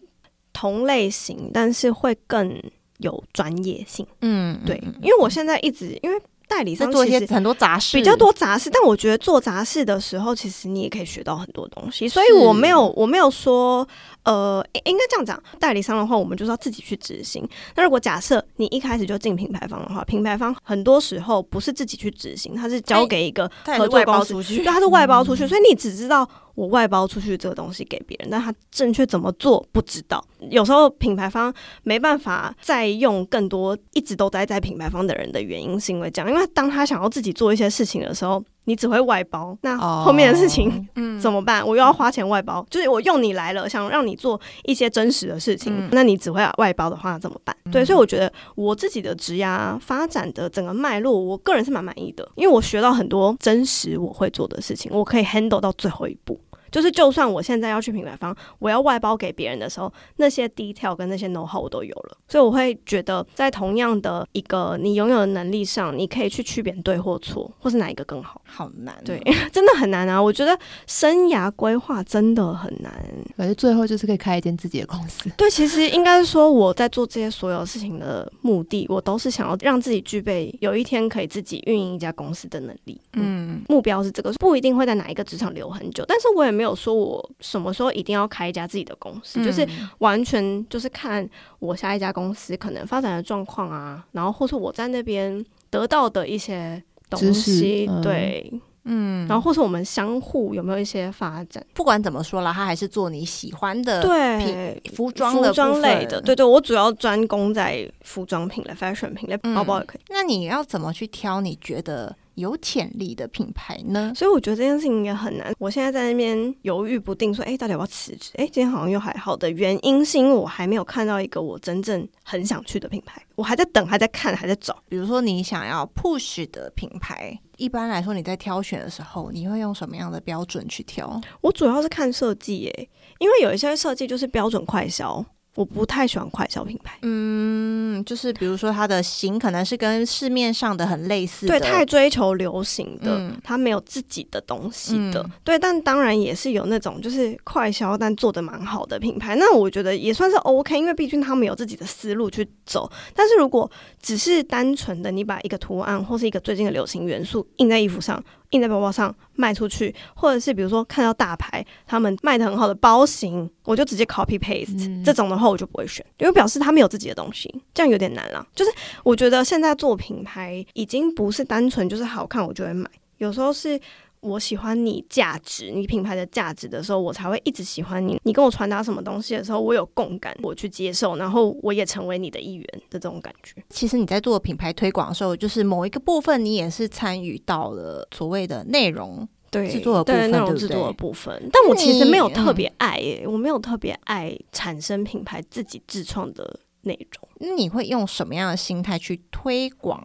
[0.51, 2.61] 同类型，但是会更
[2.99, 4.05] 有专业性。
[4.21, 6.21] 嗯，对，因为我现在一直因为
[6.55, 12.07] 代理商做一些很多杂事，比较多杂事，但我觉得做杂事的时候，其实你也可以学到很多东西。
[12.07, 13.87] 所以我没有，我没有说，
[14.23, 17.47] 呃，应应该这样讲，代理商的话，我们就是要自己去执行。
[17.75, 30.23] 那如果假设你一开始就进品牌方的话，品牌方很多时候不是自己去执行，他是交给一个外作公司，包出去对，，他是外包出去， 所以你只知道我外包出去这个东西给别人，但他正确怎么做不知道。
[30.49, 41.61] 有时候品牌方没办法再用更多一直都待在品牌方的人的原因，是因为这样，因为当他想要自己做一些事情的时候，你只会外包，那后面的事情嗯 怎么办？
[41.65, 47.55] 我又要花钱外包，就是我用你来了，想让你做一些真实的事情，嗯那你只会外包的话，怎么办？
[47.71, 56.39] 对，所以我觉得我自己的职涯发展的整个脉络，我个人是蛮满意的，因为我学到很多真实我会做的事情，我可以 handle 到最后一步。
[56.73, 68.41] 就是，就算我现在要去品牌方，我要外包给别人的时候，那些 detail 跟那些 know how 我都有了，所以我会觉得，在同样的一个你拥有的能力上，你可以去区别对或错，或是哪一个更好。
[68.43, 69.21] 好难哦，对，
[69.51, 70.21] 真的很难啊！
[70.21, 70.57] 我觉得
[70.87, 72.91] 生涯规划真的很难。
[73.35, 75.29] 反正最后就是可以开一间自己的公司。
[75.35, 82.99] 对，其实应该是说我在做这些所有事情的目的，我都是想要让自己具备有一天可以自己运营一家公司的能力。
[83.13, 91.27] 嗯，嗯，目标是这个，不一定会在哪一个职场留很久，但是我也没有说我什么时候一定要开一家自己的公司，就是嗯完全就是看
[91.59, 98.53] 我下一家公司可能发展的状况啊，然后或是我在那边得到的一些东西，嗯对，
[98.85, 104.81] 嗯，然后或是我们相互有没有一些发展，不管怎么说啦，他还是做你喜欢的对。
[104.93, 110.01] 服装的服装类的，分对对，我主要专攻在服装品类、fashion 品类，嗯包包也可以。
[110.09, 114.11] 那你要怎么去挑你觉得有潜力的品牌呢？
[114.15, 115.53] 所以我觉得这件事情也很难。
[115.59, 118.31] 我现在在那边犹豫不定，说，哎、到底要不要辞职？
[118.35, 124.77] 哎、今天好像又还好的原因，是因为我还没有看到一个我真正很想去的品牌，我还在等，还在看，还在找。
[124.87, 131.21] 比如说你想要 push 的品牌，一般来说你在挑选的时候，你会用什么样的标准去挑？
[131.41, 135.23] 我主要是看设计，诶，因为有一些设计就是标准快销，
[135.55, 136.97] 我不太喜欢快消品牌。
[137.03, 145.21] 嗯，就是比如说它的型可能是跟市面上的很类似的，对，太追求流行的，嗯它没有自己的东西的。
[145.21, 152.91] 嗯对，但当然也是有那种就是快消但做的蛮好的品牌，那我觉得也算是 OK，因为毕竟他们有自己的思路去走。
[153.13, 153.69] 但是如果
[154.01, 168.45] 只是单纯的你把一个图案或是一个最近的流行元素印在衣服上、印在包包上卖出去，或者是比如说看到大牌他们卖的很好的包型，我就直接 copy paste、嗯这种的话，我就不会选，因为表示他们有自己的东西，这样有点难了。
[168.53, 168.71] 就是
[169.03, 173.79] 我觉得现在做品牌已经不是单纯就是好看我就会买，有时候是
[174.21, 178.17] 我喜欢你价值，你品牌的价值的时候，我才会一直喜欢你。
[178.23, 183.61] 你跟我传达什么东西的时候，我有共感，我去接受，然后我也成为你的一员的这种感觉。
[183.69, 197.29] 其实你在做品牌推广的时候，就是某一个部分你也是参与到了所谓的内容对制作的部分对内容制作的部分，但我其实没有特别爱耶，我没有特别爱产生品牌自己自创的内容。
[197.39, 200.03] 那你会用什么样的心态去推广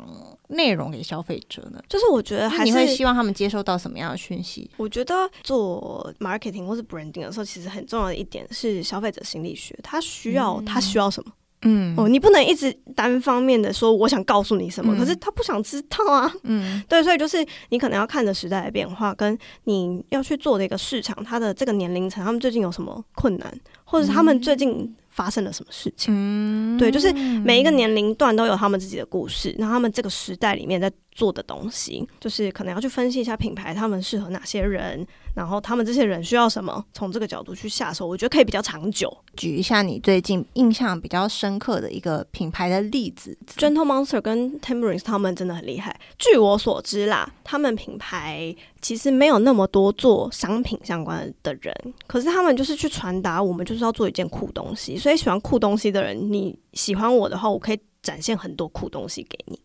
[0.48, 1.80] 内容给消费者呢？
[1.88, 4.70] 就是我觉得还你会希望他们接收到什么样的讯息？
[4.76, 11.32] 我觉得做 marketing 或是 branding 的时候，其实很重要的一点是消费者心理学，他需要、他需要什么。
[11.62, 16.32] 嗯哦，你不能一直单方面的说我想告诉你什么，嗯可是他不想知道啊。
[16.44, 23.52] 嗯 对，所以就是你可能要看着时代的变化，跟你要去做的一个市场，它的这个年龄层，他们最近有什么困难，
[23.84, 26.14] 或者是他们最近发生了什么事情。
[26.16, 35.04] 嗯对，就是每一个年龄段都有他们自己的故事，然后他们这个时代里面在做的东西，就是可能要去分析一下品牌他们适合哪些人，
[35.34, 39.12] 然后他们这些人需要什么，从这个角度去下手，我觉得可以比较长久。
[39.36, 43.36] 举一下你最近印象比较深刻的一个品牌的例子。
[43.56, 45.98] Gentle Monster 跟 Tambourines 他们真的很厉害。
[46.20, 51.74] 据我所知啦，他们品牌其实没有那么多做商品相关的人，
[52.06, 54.96] 可是他们就是去传达我们就是要做一件酷东西。
[54.96, 59.58] 所以喜欢酷东西的人，你喜欢我的话，我可以展现很多酷东西给你。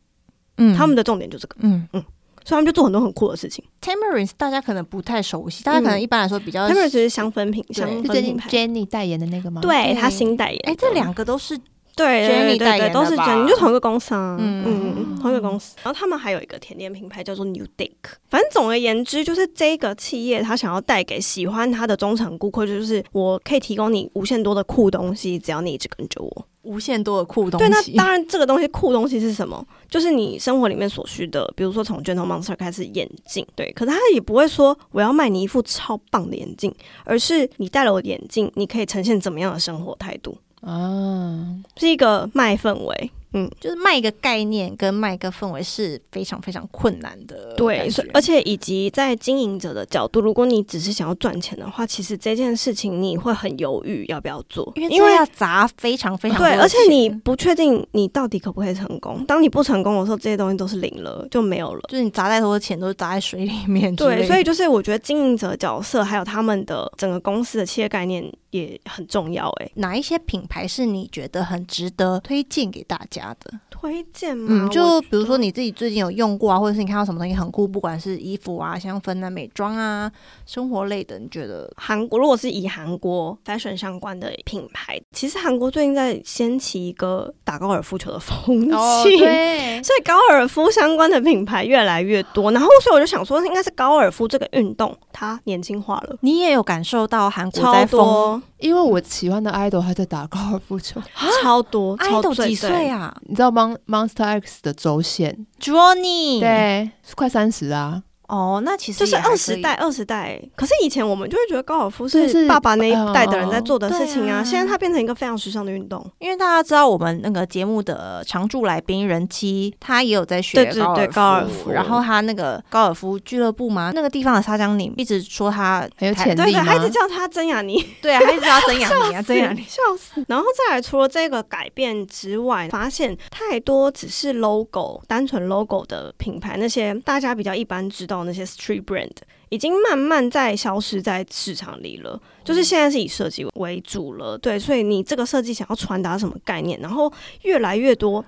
[0.58, 2.04] 嗯他们的重点就这个，嗯嗯
[2.46, 3.64] 所以他们就做很多很酷的事情。
[3.82, 8.50] Tamarins 大家可能不太熟悉，大家可能一般来说比较 Tambourines 是香氛品，对香是最近氛品牌。
[8.50, 9.62] Jenny 代言的那个吗？
[9.62, 11.58] 对对他新代言的，哎，这两个都是
[11.96, 15.78] 对 Jenny 对对对，代言的都是吧 Jenny，就同一个公司啊，嗯嗯嗯，同一个公司。
[15.84, 17.94] 然后他们还有一个甜点品牌叫做 New Dick。
[18.30, 26.48] 反正总而言之，就是这个企业他想要带给喜欢他的忠诚顾客，就是我可以提供你无限多的酷东西，只要你一直跟着我。
[26.64, 27.82] 无限多的酷东对，那。
[27.96, 29.66] 当然这个东西酷东西是什么？
[29.90, 43.12] 就是你生活里面所需的，比如说从 Gentle Monster 开始眼镜，对，可是他也不会说我要卖你一副超棒的眼镜，而是你戴了我的眼镜，你可以呈现怎么样的生活态度，啊，是一个卖氛围。
[43.34, 59.26] 嗯，就是卖一个概念跟卖一个氛围是非常非常困难的对，所以而且以及在经营者的角度，如果你只是想要赚钱的话，其实这件事情你会很犹豫要不要做，因为因为要砸非常非常多对，而且你不确定你到底可不可以成功。
[59.26, 61.82] 当你不成功的时候，这些东西都是零了，就没有了。
[61.90, 63.96] 就是你砸再多的钱都是砸在水里面。
[63.96, 69.72] 对，所以就是我觉得经营者角色还有他们的整个公司的企业概念也很重要、欸。
[69.76, 73.60] 哪一些品牌是你觉得很值得推荐给大家的？
[73.70, 74.48] 推荐吗？
[74.50, 80.10] 嗯，就比如说你自己最近有用过啊，或者是你看到什么东西很酷，不管是衣服啊、香氛啊、美妆啊、
[80.46, 88.72] 生活类的，你觉得韩国，如果是以韩国 fashion 相关的品牌，其实韩国最近在掀起一个打高尔夫球的风气。
[88.72, 98.42] 哦， 对，所以高尔夫相关的品牌越来越多，然后所以我就想说，应该是高尔夫这个运动它年轻化了，你也有感受到韩国超在疯？
[98.44, 101.02] 多因为我喜欢的 idol 还在打高尔夫球，
[101.42, 102.90] 超多，超，idol 几岁？
[102.90, 103.16] 啊？
[103.24, 108.04] 你知道 Mon Monster X 的周线，？Johnny，，对，快三十啊，
[108.34, 110.42] 哦，那其实对就是二十代，二十代。
[110.56, 116.04] 可是以前我们就会觉得高尔夫是是爸爸那一代的人在做的嗯事情啊，现在它变成一个非常时尚的运动。
[116.18, 129.62] 因为大家知道我们那个节目的常驻来宾人妻，他也有在学对对对高尔夫，高尔夫然后他那个高尔夫俱乐部嘛，那个地方的沙江岭一直说他很有潜力对对，他一直叫他曾雅妮，对啊，他一直叫他曾雅妮啊， 曾雅妮。
[129.68, 130.24] 笑死。
[130.28, 139.18] 然后再来，除了这个改变之外，发现太多只是 logo 单纯 logo 的品牌，那些大家比较一般知道的那些 street brand。
[139.54, 147.12] 已经慢慢在消失在市场里了，就是现在是以设计为主了，对，所以你这个设计想要传达什么概念，然后
[147.44, 148.24] 越来越多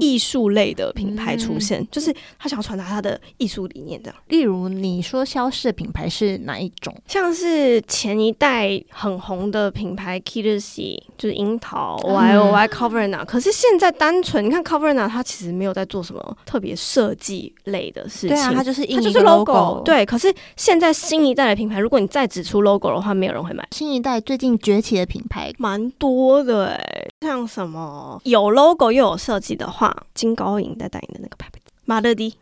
[0.00, 4.16] 艺术类的品牌出现，就是他想要传达他的艺术理念这样。
[4.28, 6.94] 例如你说消失的品牌是哪一种？
[7.06, 19.82] 像是前一代很红的品牌 k i t s y 就是樱桃嗯 Y O Y Coverna，、可是现在单纯你看 Coverna，它其实没有在做什么特别设计类的事情，对啊，它就是印它就是 logo。
[19.84, 23.59] 对，可是现在新一代的品牌，如果你再只出 logo 的话，没有人会买。
[23.70, 32.34] 新一代最近崛起的品牌，蛮多的哎，像什么有 logo 又有设计的话，金高银在代言的那个牌子，马乐迪，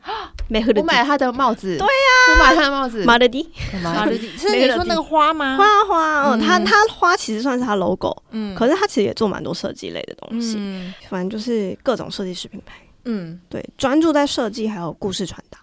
[0.48, 3.48] 美和的我买了他的帽子，对呀，我买了他的帽子，马乐迪。
[3.72, 5.56] 我买了是你说那个花吗？
[5.56, 6.40] 花花，嗯，嗯。
[6.40, 8.54] 它它花其实算是他 logo，嗯。
[8.54, 10.92] 可是他其实也做蛮多设计类的东西，嗯。
[11.08, 13.40] 反正就是各种设计师品牌，嗯。
[13.48, 15.58] 对，专注在设计还有故事传达，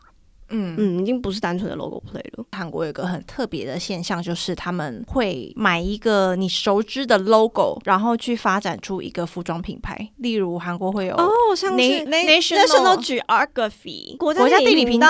[0.55, 0.75] 嗯。
[0.77, 2.45] 嗯，已经不是单纯的 logo play 了。
[2.51, 10.07] 韩国有一个很特别的现象，就是他们会买一个你熟知的 logo，然后去发展出一个服装品牌。
[10.17, 15.07] 例如韩国会有哦，像是 Na- Na- National Geography 国国家地理频道。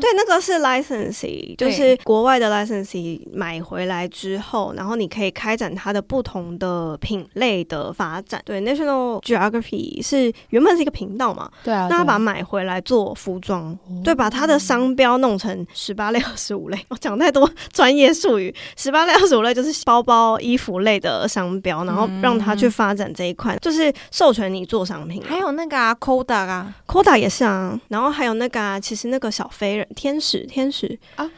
[0.00, 8.40] 对，那个是 licensee，就是国外的 licensee 买回来之后，然后你可以开展它的不同的品类的发展。
[8.46, 14.00] 对，National Geography 是原本是一个频道嘛，对啊，那他把它买回来做服装，哦。
[14.02, 16.86] 对，把它的商标弄成十八类、 二十五类。
[16.88, 25.22] 我讲太多 专业术语，十八类、二十五类就是包包、衣服类的商标，然后让它去发展这一块，就是授权你做商品。
[25.26, 31.28] 还有那个啊，Kodak 啊，Koda 也是啊，然后还有那个啊，其实那个小飞人天使天使啊，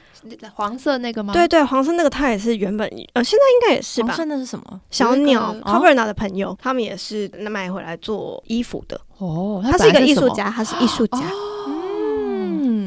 [0.54, 1.32] 黄色那个吗？
[1.32, 4.16] 对对，黄色那个他也是原本呃，现在应该也是吧黄。
[4.16, 4.80] 色那是什么？
[4.90, 9.00] 小鸟 c o v e r n a 的朋友，他们也是买回来做衣服的。
[9.18, 11.18] 哦，他是一个艺术家，他是艺术家。
[11.18, 11.51] 嗯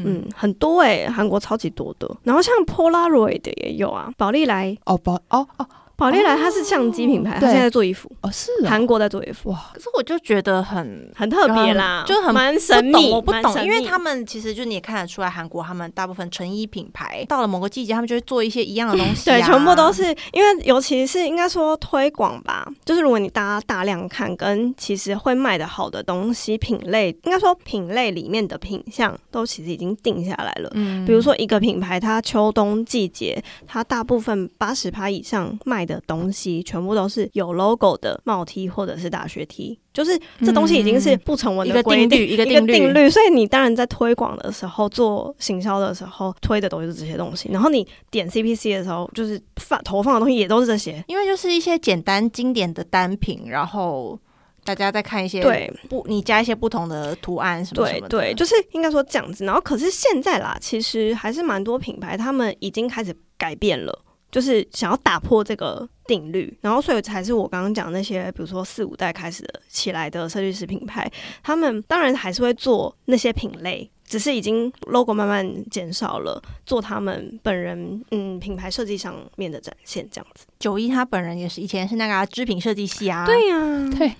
[0.06, 2.08] 嗯，很多哎、韩国超级多的。
[2.22, 5.66] 然后像 Polaroid 的也有啊，宝丽来，哦，宝哦哦
[5.96, 30.70] 宝丽来它是相机品牌，它对现在在做衣服，哦是啊，韩国在做衣服，哇，可是我就觉得很很特别啦，就很蛮神秘，我不懂，因为他们其实就你也看得出来，韩国他们大部分成衣品牌到了某个季节，他们就会做一些一样的 东西、啊，对，全部都是因为，尤其是应该说推广吧，就是如果你大家大量看，跟其实会卖的好的东西品类，应该说品类里面的品相都其实已经定下来了。
[30.74, 31.06] 嗯。
[31.06, 51.02] 比如说一个品牌，它秋冬季节，它大部分八十趴以上卖的东西，全部都是有 logo 的帽 T 或者是大学 T，就是这东西已经是不成文一个的规定，定律，一个一个定律，定律，所以你当然在推广的时候、做行销的时候推的都是这些东西，然后你点 CPC 的时候，就是放投放的东西也都是这些。
[51.06, 54.18] 因为就是一些简单经典的单品，然后
[54.64, 55.72] 大家再看一些对。
[55.88, 58.08] 不，你加一些不同的图案什么什么的。
[58.08, 59.44] 对对，就是应该说这样子。
[59.44, 63.96] 然后可是现在啦，其实还是蛮多品牌他们已经开始改变了，
[64.30, 66.56] 就是想要打破这个定律。
[66.60, 71.10] 然后所以才是我刚刚讲那些，比如说四五代开始起来的设计师品牌，
[71.42, 73.90] 他们当然还是会做那些品类。
[74.06, 80.46] 只是已经 logo 慢慢减少了，做他们本人嗯品牌设计上面的展现这样子。
[80.58, 84.10] 九一他本人也是以前是那个啊织品设计系啊，对呀、对，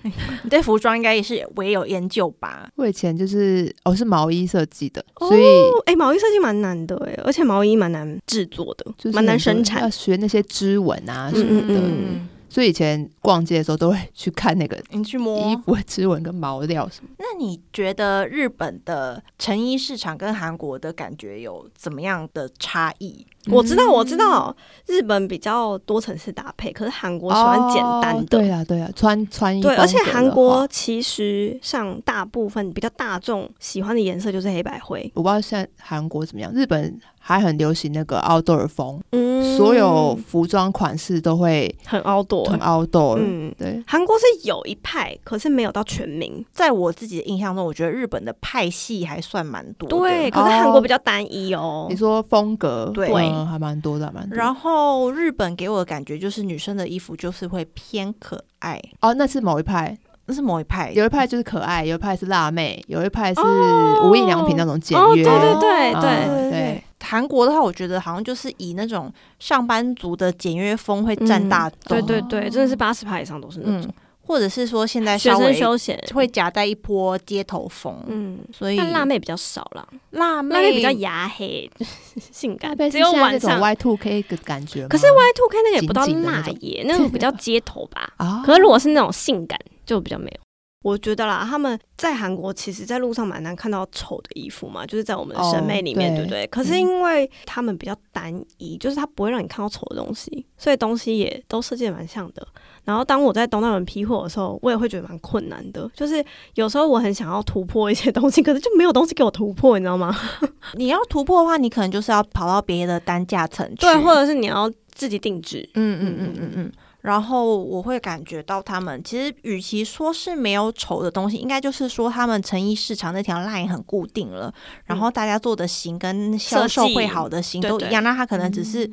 [0.43, 2.69] 你 对服装应该也是唯有研究吧？
[2.75, 5.43] 我以前就是哦、是毛衣设计的，哦所以
[5.85, 9.89] 哎、毛衣设计蛮难的哎，而且毛衣蛮难制作的，就是蛮难生产要。
[9.89, 11.79] 学那些织纹啊什嗯么的。
[11.79, 17.11] 嗯所以以前逛街的时候都会去看那个你去摸衣服的织纹跟毛料什么。
[17.19, 23.27] 那你觉得日本的成衣市场跟韩国的感觉有怎么样的差异？
[23.49, 28.25] 我知道，我知道，日本比较多层次搭配，可是韩国喜欢简单哦的。
[28.25, 43.17] 对啊，对啊，穿穿衣对，而且韩国，其实上大部分比较大众喜欢的颜色就是黑白灰，我不知道现在韩国怎么样，日本还很流行那个 outdoor 风，嗯所有服装款式都会很 outdoor，很 outdoor。
[43.19, 46.45] 嗯，对，韩国是有一派，可是没有到全民。
[46.53, 49.97] 在我自己的印象中，我觉得日本的派系还算蛮多的。
[49.97, 51.95] 对，可是韩国比较单一哦你。
[51.95, 53.09] 说风格，对
[53.39, 53.47] 嗯。
[53.47, 54.37] 还蛮多的，还蛮多。
[54.37, 60.91] 然后日本给我的感觉就是女生的衣服就是会偏可爱，哦，那是某一派，那是某一派。
[60.91, 64.09] 有一派就是可爱，有一派是辣妹，有一派是哦。
[64.09, 65.23] 无印良品那种简哦，约。
[65.23, 73.89] 对对对啊对，对，韩国的话，我觉得好像就是以那种上班族的简约风会占大宗，对对对，真的是八十趴以上都是那种。
[73.89, 73.93] 嗯，
[74.27, 75.97] 或者是说现在学生稍微休闲。
[76.13, 81.69] 会夹带一波街头风，嗯，所以但辣妹比较少了，辣妹辣妹比较牙黑，
[82.31, 83.59] 性感只有晚上。
[83.59, 84.87] Y two K 的感觉。
[84.87, 88.13] 可是 Y two K 那个也不到辣耶，那个比较街头吧。
[88.17, 90.46] 啊， 可是如果是那种性感，就比较没有。
[90.87, 96.47] 我觉得啦，他们在韩国其实，在路上蛮难看到丑的衣服嘛，就是在我们的审美里面，哦对不对？
[96.47, 102.47] 可嗯是因为他们比较单一，就是他不会让你看到丑的东西，所以东西也都设计的蛮像的。
[102.85, 106.23] 然后当我在东大门批货的时候，我也会觉得蛮困难的，就是
[106.55, 110.17] 有时候我很想要突破一些东西，可是就没有东西给我突破，你知道吗？
[110.75, 115.69] 你要突破的话，你可能就是要跑到别的单价层去，对，或者是你要自己定制。
[115.73, 116.71] 嗯嗯嗯嗯嗯。
[117.01, 124.53] 然后我会感觉到他们其实，与其说是没有丑的东西，应该就是说他们成衣市场那条 line 很固定了，
[124.85, 128.89] 然后大家做的型跟销售会好的型都一样，那它可能只是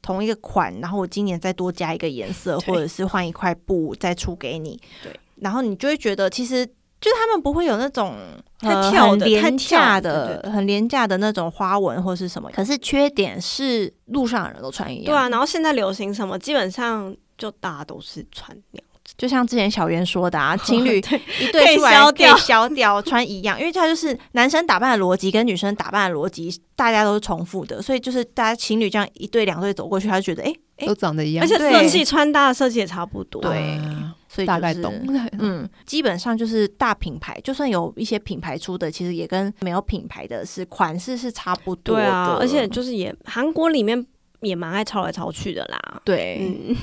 [0.00, 6.68] 同一个款，然后我今年再多加一个颜色，或者是换一块布再出给你，对，然后你就会觉得其实。
[6.98, 8.14] 就是他们不会有那种
[8.58, 15.04] 太呃跳的太很廉跳价的的、很廉价的那种花纹或是什么，可是缺点是路上的人都穿一样。
[15.04, 19.14] 对啊，然后现在流行什么，基本上就大家都是穿那样子。
[19.16, 33.40] 就像之前小圆说的啊， 情侣对一对出来可以可以消掉穿一样，因为它就是男生打扮的逻辑跟女生打扮的逻辑，大家都是重复的，所以就是大家情侣这样一对两对走过去，他就觉得哎哎，都长得一样，而且对色系穿搭的设计也差不多。
[33.40, 34.92] 对啊所以、就是、大概懂。
[35.38, 42.02] 嗯，基本上就是大品牌，就算有一些品牌出的，其实也跟没有品牌的是款式是差不多的。
[42.02, 44.04] 对啊，而且就是也韩国里面
[44.40, 46.02] 也蛮爱抄来抄去的啦。
[46.04, 46.76] 对，嗯，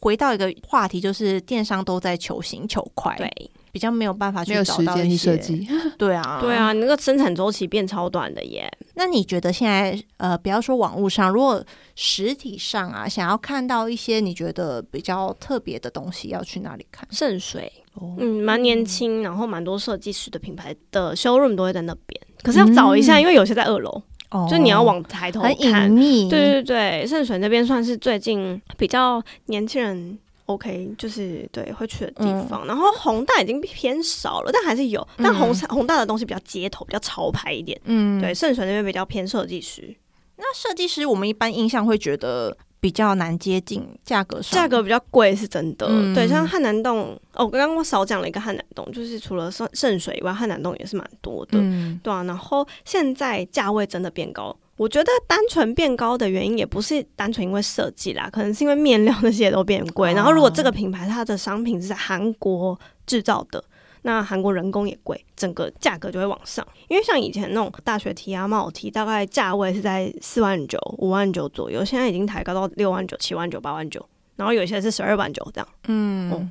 [0.00, 3.30] 回到一个话题，就是电商都在求新求快，对，
[3.70, 6.54] 比较没有办法去找到一些去设计， 对啊，对。
[6.54, 8.70] 啊，你那个生产周期变超短的耶。
[8.94, 17.06] 那你觉得现在呃，不要说网络上，如果实体上啊，想要看到一些你觉得比较特别的东西，要去哪里看？
[17.10, 18.14] 圣水，哦。
[18.18, 25.90] 嗯，蛮年轻，然后蛮多设计师的品牌的 showroom 都会在那边，可是要找一下，嗯因为有些在二楼，哦就你要往抬头很隐看。
[25.90, 32.66] 秘，对对对，圣水那边算是最近比较年轻人 OK，就是对会去的地嗯方。
[32.66, 35.06] 然后宏大已经偏少了，但还是有。
[35.18, 37.80] 但宏嗯宏大的东西比较街头，比较潮牌一点。
[37.84, 39.94] 嗯，对，圣水那边比较偏设计师，
[40.36, 45.86] 那设计师，我们一般印象会觉得比较难接近，价格上价格比较贵是真的。
[45.88, 51.58] 嗯对，像汉南洞，哦，我刚刚我少讲了一个汉南洞，就是除了圣圣水以外，汉南洞也是蛮多的。
[51.60, 54.56] 嗯对啊，然后现在价位真的变高。
[54.76, 60.10] 我觉得单纯变高的原因也不是单纯因为设计啦，可能是因为面料那些都变贵。
[60.12, 63.62] 哦然后如果这个品牌它的商品是在韩国制造的，
[64.02, 66.66] 那韩国人工也贵，整个价格就会往上。
[66.88, 74.04] 因为像以前那种大学题啊、帽题，大概价位是在四万九、五万九左右，现在已经抬高到六万九、七万九、八万九，
[74.36, 75.68] 然后有些是十二万九这样。
[75.88, 76.48] 嗯哦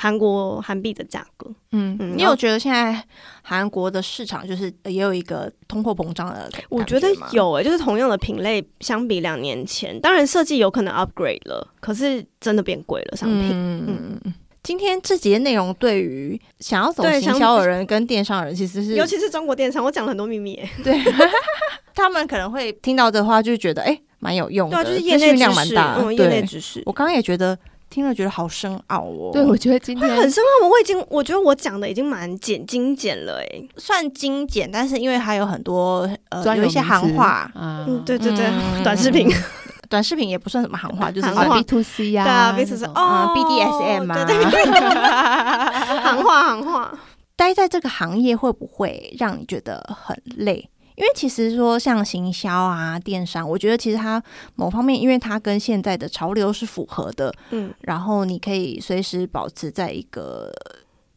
[0.00, 3.04] 韩国韩币的价格，嗯嗯你有觉得现在
[3.42, 13.50] 韩国的市场就是也有一个通货膨胀的感我觉得有诶、就是同样的品类，相比两年前，当然设计有可能 upgrade 了，可是真的变贵了商品。
[13.50, 14.34] 嗯嗯嗯。
[14.68, 21.00] 今天这节内容对于想要走对行销的人跟电商的人，其实是尤其是中国电商，我讲了很多秘密、欸，对，
[21.96, 25.96] 他们可能会听到的话，就觉得哎，蛮、有用的，对啊，就是业内知识，量蛮大。
[25.98, 26.82] 嗯，业内对，知识。
[26.84, 27.58] 我刚刚也觉得
[27.88, 29.30] 听了觉得好深奥哦。
[29.32, 30.68] 对，我觉得今天很深奥？
[30.68, 39.26] 我已经，我觉得我讲的已经蛮简精简了、哎，算精简，但是因为还有很多呃有一些行话，啊，嗯，对对对，嗯 短视频，
[39.88, 44.24] 短视频也不算什么行话， 就是 B to C 呀，对啊，彼此是那种哦嗯 BDSM 啊。
[44.24, 44.80] 对对对，
[46.02, 46.98] 行话行话，
[47.36, 50.68] 待在这个行业会不会让你觉得很累？
[50.96, 54.20] 因为其实说像行销啊、电商，我觉得其实它
[54.56, 60.52] 某方面，因为它跟现在的潮流是符合的，嗯，然后你可以随时保持在一个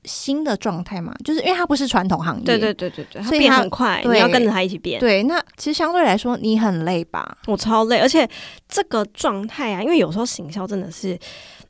[0.06, 4.99] 新的状态嘛，就是因为它不是传统行业，对对对对对，它变所以它很快，你要跟着它一起变。
[4.99, 5.24] 对。
[5.24, 7.38] 那其实相对来说，你很累吧？
[7.47, 8.28] 我超累，而且
[8.68, 11.18] 这个状态啊，因为有时候行销真的是，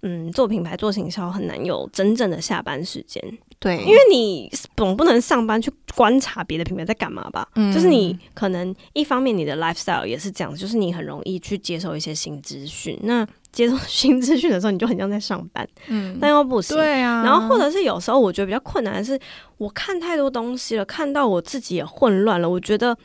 [0.01, 3.21] 嗯，做品牌做行销很难有真正的下班时间，
[3.59, 7.47] 对，因为你总不能上班去观察别的品牌在干嘛吧？
[7.55, 12.97] 嗯就是你可能一方面你的 lifestyle 也是这样子，就是你很容易去接受一些新资讯。
[13.03, 16.75] 那接受新资讯的时候，你就很像在上班，嗯但又不行。
[16.77, 19.19] 对啊，然后或者是有时候我觉得比较困难的是，
[19.57, 22.49] 我看太多东西了，看到我自己也混乱了。
[22.49, 22.95] 我觉得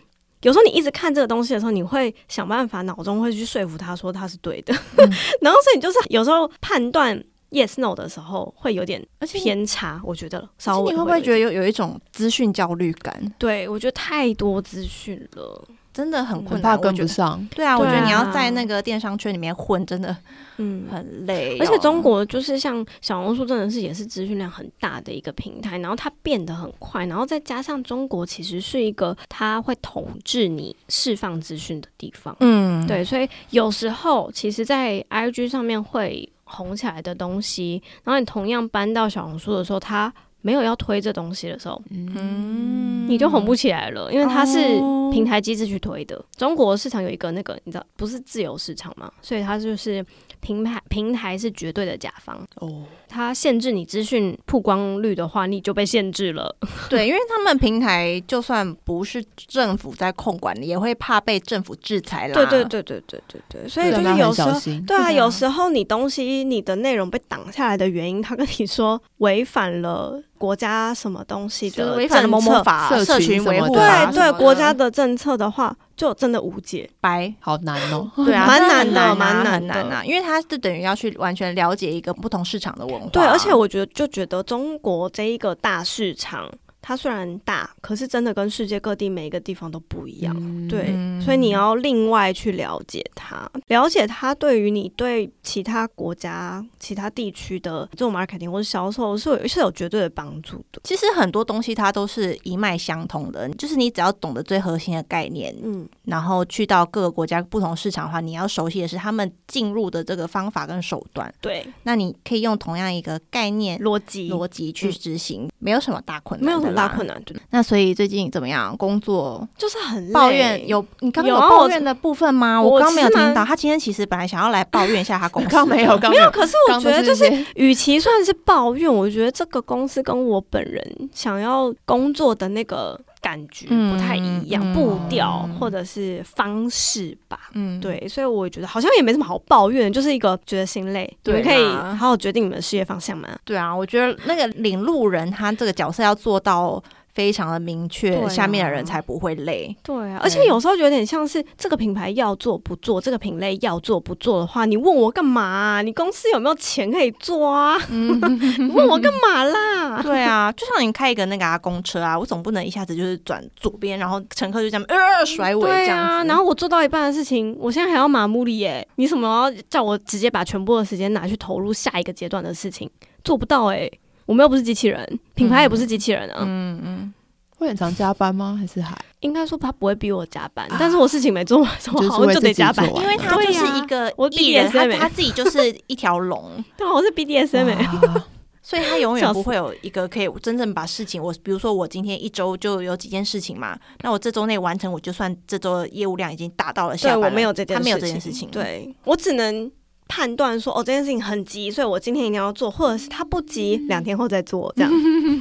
[0.42, 7.20] 有时候你一直看这个东西的时候，你会想办法脑中会去说服他说他是对的，嗯 然后所以你就是有时候判断
[7.50, 11.32] yes no 的时候会有点偏差，我觉得稍微你会不会觉？
[11.32, 13.32] 得有有一种资讯焦虑感？
[13.38, 15.64] 对，我觉得太多资讯了，
[15.96, 17.42] 真的很困难，怕跟不上。
[17.54, 20.14] 对啊，我觉得你要啊在那个电商圈里面混，真的
[20.58, 20.86] 嗯。
[20.90, 46.22] 很累哦、而且中国就是像小红书，真的是也是资讯量很大的一个平台，然后它变得很快，然后再加上中国其实是一个它会统治你释放资讯的地方，嗯，对，所以有时候其实，在 IG 上面会红起来的东西，然后你同样搬到小红书的时候，它没有要推这东西的时候，嗯，你就红不起来了，因为它是哦平台机制去推的。
[46.36, 50.04] 中国市场有一个那个，你知道不是自由市场嘛，所以它就是
[50.40, 56.54] 平台平台是绝对的甲方，哦，它限制你资讯曝光率的话，你就被限制了。
[56.88, 62.34] 对，因为他们平台就算不是政府在控管，也会怕被政府制裁啦。
[62.34, 64.60] 对对对对对对对，所以就是有时候。
[64.86, 76.88] 对啊，有时候你东西你的内容被挡下来的原因，他跟你说违反了国家什么东西的违反了某某法、社社群维护法对对国家的政策的话，就真的无解。
[77.02, 77.30] 白。
[77.38, 78.10] 好难哦。
[78.24, 83.06] 对啊，蛮难的 蛮难难啊，因为它是等于要去完全了解一个不同市场的文化。
[83.10, 86.50] 对，而且我觉得就觉得中国这一个大市场。
[86.86, 90.32] 它虽然大，可是真的跟世界各地每一个地方都不一样。
[90.38, 100.80] 嗯对，嗯所以你要另外去了解它，了解它对于你对其他国家、其他地区的这种 marketing 或者销售是有是有绝对的帮助的。
[100.84, 111.34] 其实很多东西它都是一脉相通的，就是你只要懂得最核心的概念，嗯，然后去到各个国家不同市场的话，你要熟悉的是他们进入的这个方法跟手段。
[111.40, 117.06] 对，那你可以用同样一个概念逻辑逻辑去执行，没有什么大困难，没有很大困。
[117.06, 118.76] 难，对，那所以最近怎么样？
[118.76, 122.60] 工作就是很抱怨有你刚刚有抱怨的部分吗？
[122.60, 123.44] 我我刚刚没有听到。
[123.44, 127.24] 他今天其实本来想要来抱怨一下他公司的，刚没有， 刚没有，可是我觉得就是
[127.54, 137.50] 与其算是抱怨，我觉得这个公司跟我本人想要工作的那个感觉不太一样，嗯步调或者是方式吧。
[137.54, 141.12] 嗯，对，所以我觉得好像也没什么好抱怨，就是一个觉得心累。
[141.24, 143.28] 你可以好好决定你们的事业方向嘛？
[143.44, 146.80] 对啊，我觉得那个领路人他这个角色要做到
[147.16, 149.74] 非常的明确，啊下面的人才不会累。
[149.82, 157.78] 对啊，而且有时候有点像是这个品牌要做不做，这个品类要做不做的话，你问我干嘛啊、你公司有没有钱可以做啊？
[157.88, 160.02] 你问我干嘛啦？
[160.02, 166.28] 对啊，就像你开一个那个啊公车啊，我总不能一下子就是转左边，然后乘客就这样呃甩尾这对样啊，子。
[166.28, 172.90] 然后我做到一半的事情，我现在还要马木里耶，你什么要叫我直接把全部的时间拿去投入下一个阶段的事情？
[173.24, 173.90] 做不到哎，
[174.26, 176.38] 我们又不是机器人，品牌也不是机器人啊。
[176.40, 177.14] 嗯嗯，
[177.58, 178.56] 会很常加班吗？
[178.60, 178.96] 还是还？
[179.20, 187.74] 应该说他不会逼我加班，但是我事情没做完， 我好像就是为就得加班因为他就是一个我艺人，他 BDSM 他自己就是一条龙， 对啊，我是 BDSM
[188.62, 198.94] 所以他永远不会有一个可以真正把事情，我比如说我今天一周就有几件事情嘛，那我这周内完成，我就算这周的业务量已经达到了下对班了我没有这件事情，他没有这件事情，对。
[199.04, 199.70] 我只能
[200.08, 204.92] 判断说，哦，这件事情很急，所以我今天一定要做，或者是他不急，两天后再做，这样。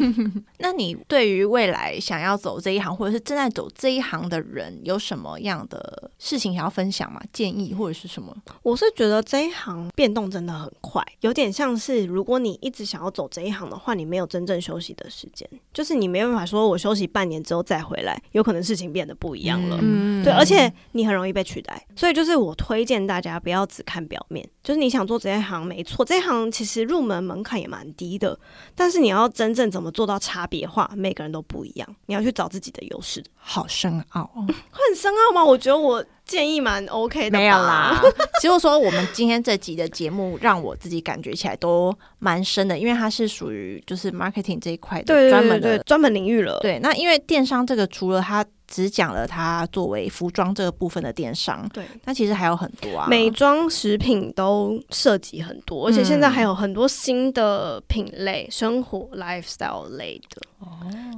[0.60, 7.22] 那你对于未来想要走这一行，或者是正在走这一行的人，有什么样的事情想要分享吗？
[7.32, 8.36] 建议或者是什么？
[8.64, 19.78] 我是觉得这一行变动真的很快，有点像是如果你一直想要走这一行的话，你没有真正休息的时间，就是你没办法说我休息半年之后再回来，有可能事情变得不一样了。
[19.82, 28.36] 嗯对，而且你很容易被取代，所以就是我推荐大家不要只看表面，就是你想做这一行没错，这一行其实入门门槛也蛮低的，
[28.74, 33.24] 但是你要真正怎么做到差别化，每个人都不一样，你要去找自己的优势。
[33.36, 35.46] 好深奥哦， 会很深奥吗？
[35.46, 38.02] 我觉得我建议蛮 OK 的，没有啦。。
[38.42, 46.58] 只有说我们今天这集的节目，让我自己感觉起来都蛮深的，因为它是属于就是 marketing 这一块的专门的对对对，专门领域了。
[46.62, 48.44] 对，那因为电商这个除了它
[48.76, 60.42] 只讲了它作为服装这个部分的电商，对，那其实还有很多啊，美妆、食品都涉及很多，而且现在还有很多新的品类，生活 lifestyle 类的。
[60.60, 60.68] 哦，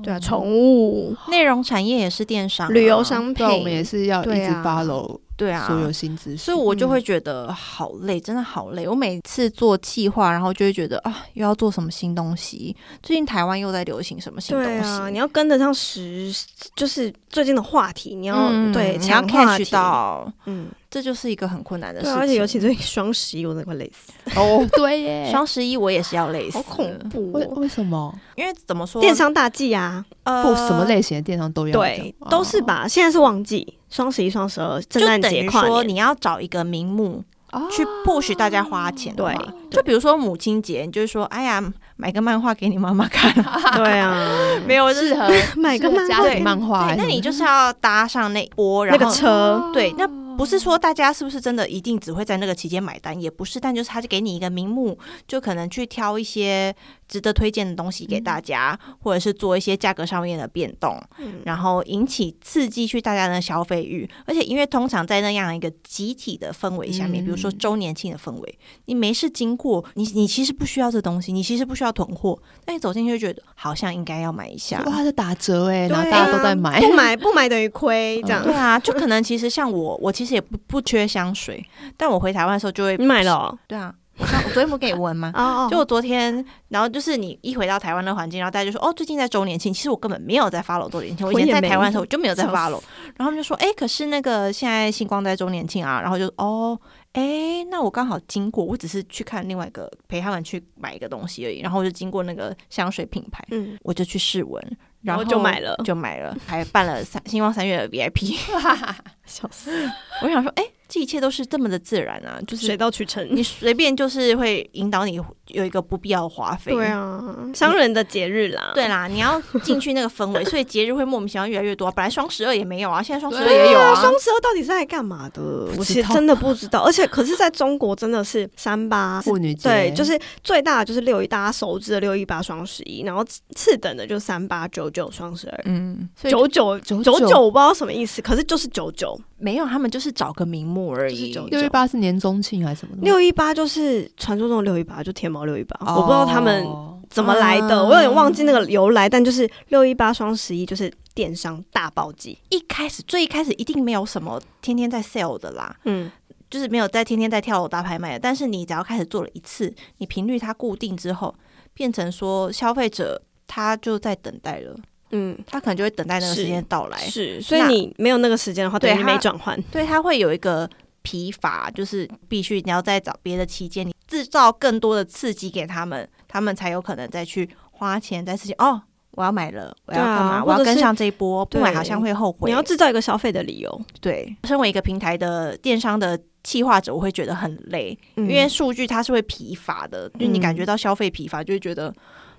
[0.03, 6.37] 对啊，宠物、内容产业也是电商啊、旅游商品，，我们也是要一直 follow 对啊，所有新知识。
[6.37, 8.85] 所以我就会觉得好累，真的好累。
[8.87, 12.75] 我每次做计划，然后就会觉得啊，又要做什么新东西。
[13.01, 14.71] 最近台湾又在流行什么新东西？
[14.71, 16.33] 对啊，你要跟得上时，
[16.75, 22.15] 就是最近的话题，你要、嗯对你要 catch，到，嗯，这就是一个很困难的事情。
[22.17, 26.97] 而且尤其最近双十一，我真的快累死，哦，对耶， 双十一，我也是要累死，好恐。
[27.09, 27.53] 怖为哦！
[27.57, 32.61] 为什么因为怎么说，电商大忌啊，呃不什么类型的电商都要对都是？
[32.61, 32.85] 吧？
[32.87, 37.67] 现在是旺季，双十一、双十二、圣诞节、就等于跨年，说你要找一个名目哦。
[37.71, 39.33] 去 push 大家花钱的对。
[39.33, 41.63] 话，就比如说母亲节，你就是说，哎呀，
[41.95, 43.33] 买个漫画给你妈妈看，
[43.75, 44.27] 对啊，
[44.67, 46.93] 没有适合 买个家漫画。
[46.97, 50.07] 那你就是要搭上那波，然后那个车，对，那
[50.37, 56.75] 不是说大家是不是真的一定只会在那个期间买单，也不是，但就是他就给你一个名目，就可能去挑一些
[57.07, 64.09] 值得推荐的东西给大家，或者是做一些价格上面的变动，嗯然后引起刺激去大家的消费欲。
[64.25, 74.81] 而且因为通常在那样一个集体的氛围下面，嗯比如说周年庆的氛围，你没事经过，你你其实不需要这东西，你其实不需要囤货，但你走进去就觉得好像应该要买一下。
[74.85, 81.63] 哇，它打折哎，然后大家都啊在买，不买 不买等于亏，这样对啊，就可能其实像我，我其实也不不缺香水，
[81.95, 83.57] 但我回台湾的时候就会你买了哦？
[83.67, 85.31] 对啊，我昨天不给你闻吗？
[85.35, 92.55] 哦哦，就我昨天，然后就是你一回到台湾的环境，然后大家就说哦，最近在周年庆，其实我根本没有在 follow 周年庆，我以前在台湾的时候我就没有在笑死。
[92.55, 92.81] follow，
[93.15, 96.79] 然后他们就说，哎、可是那个现在星光在周年庆啊，然后就哦，
[97.13, 105.75] 哎、那我刚好经过，我只是去看另外一个陪他们去买一个东西而已，然后我就经过那个香水品牌，嗯，我就去试闻，然后后就买了。
[105.83, 108.35] 就买了，还办了三星光三月的 VIP，
[109.27, 109.69] 笑死，
[110.23, 113.27] 我想说，哎、这一切都是这么的自然啊，就是水到渠成。
[113.29, 115.19] 你随便就是会引导你
[115.49, 116.71] 有一个不必要的花费。
[116.71, 117.21] 对啊，
[117.53, 118.71] 商人的节日啦。
[118.73, 121.91] 对啦，你要进去那个氛围， 所以节日会莫名其妙越来越多。
[121.91, 123.93] 本来双十二也没有啊，现在双十二对也有啊。
[123.95, 125.41] 双十二到底是在干嘛的？
[125.77, 126.79] 我其实真的不知道。
[126.81, 135.61] 而且，可是在中国真的是三八妇女节，对，就是最大的就是六一，大家熟知的六一八双十一，然后次次等的就三八九九双十二。
[135.65, 139.16] 嗯，所以九九九九九，我不知道什么意思，可是就是九九。
[139.37, 141.33] 没有，他们就是找个名目而已。
[141.49, 142.95] 六一八是年中庆还是什么？
[143.01, 152.37] 六一八就是传说中的六一八，就天猫六一八，我不知道他们哦怎么来的，啊我有点忘记那个由来，但就是六一八双十一就是电商大暴击。
[152.49, 156.11] 一开始最一开始一定没有什么天天在 sale 的啦，嗯，
[156.49, 158.19] 就是没有在天天在跳楼大拍卖的。
[158.19, 161.33] 但是你只要开始做了一次，你频率它固定之后，
[161.73, 164.75] 变成说消费者他就在等待了，
[165.11, 166.97] 嗯，他可能就会等待那个时间到来。
[166.97, 169.59] 是，所以你没有那个时间的话，对等于你没转换。
[169.71, 170.69] 对，他会有一个
[171.01, 178.53] 疲乏，就是必须你要再找别的期间，你制造更多的刺激给他们，他们才有可能再去花钱在刺激。
[178.53, 178.81] 哦，
[179.11, 180.43] 我要买了，我要干嘛？
[180.43, 182.49] 我要跟上这一波，不买好像会后悔。
[182.49, 191.93] 你要制造一个消费的理由，对，身为一个平台的电商的企划者，我会觉得很累，因因为数据它是会疲乏的，就你感觉到消费疲乏，就会觉得。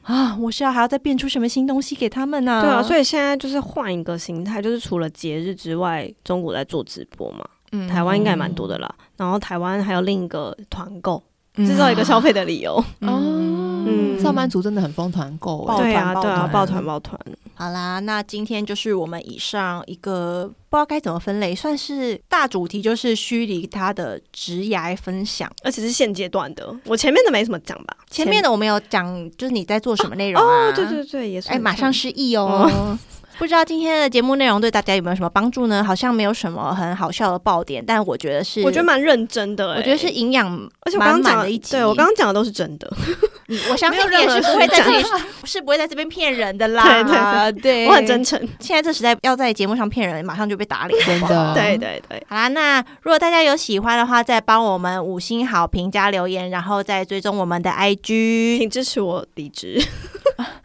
[0.09, 0.35] 啊！
[0.41, 8.93] 我是要还要再变出什么新东西给他们呢、对啊，所以以现在就是换一个形态，就是除了节日之外，中国在做直播嘛，嗯台湾应该蛮多的啦。
[9.19, 11.28] 然后台湾还有另一个团购，嗯
[11.67, 12.75] 制造一个消费的理由。
[13.01, 17.19] 哦，嗯上班族真的很疯团购对啊，团对抱团抱团。
[17.55, 25.51] 好啦，那今天就是我们以上一个不知道该怎么分类，算是大主题，就是虚拟它的职涯分享。
[25.65, 27.97] 而且是现阶段的，我前面的没什么讲吧。
[28.11, 30.69] 前面的我们有讲，就是你在做什么内容啊？
[30.69, 31.49] 哦，对对对，也是。
[31.49, 32.97] 哎，马上失忆哦。
[33.39, 35.83] 不知道今天的节目内容对大家有没有什么帮助呢？
[35.83, 40.47] 好像没有什么很好笑的爆点，但我觉得是，我觉得蛮认真的、欸，我觉得是营养
[40.81, 41.71] 而且我刚刚讲满满的一集。
[41.73, 42.93] 对我刚刚讲的都是真的，
[43.71, 45.05] 我相信 也是不会在这里，
[45.45, 46.83] 是不会在这边骗人的啦。
[47.53, 48.39] 对对对我很真诚。
[48.59, 51.07] 现在这时代要在节目上骗人，马上就被打脸。
[51.07, 59.81] 真的，对对对，好啦，那如果大家有喜欢的话，再帮我们五星好评加留言，然后再追踪我们的 IG，请支持我离职。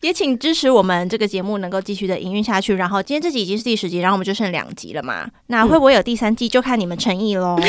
[0.03, 2.75] 也请支持我们这个节目能够继续的营运下去。
[2.75, 7.57] 然后今天这集已经是第十集，然后我们就剩两集了嘛，那会不会有第三季，就看你们诚意喽。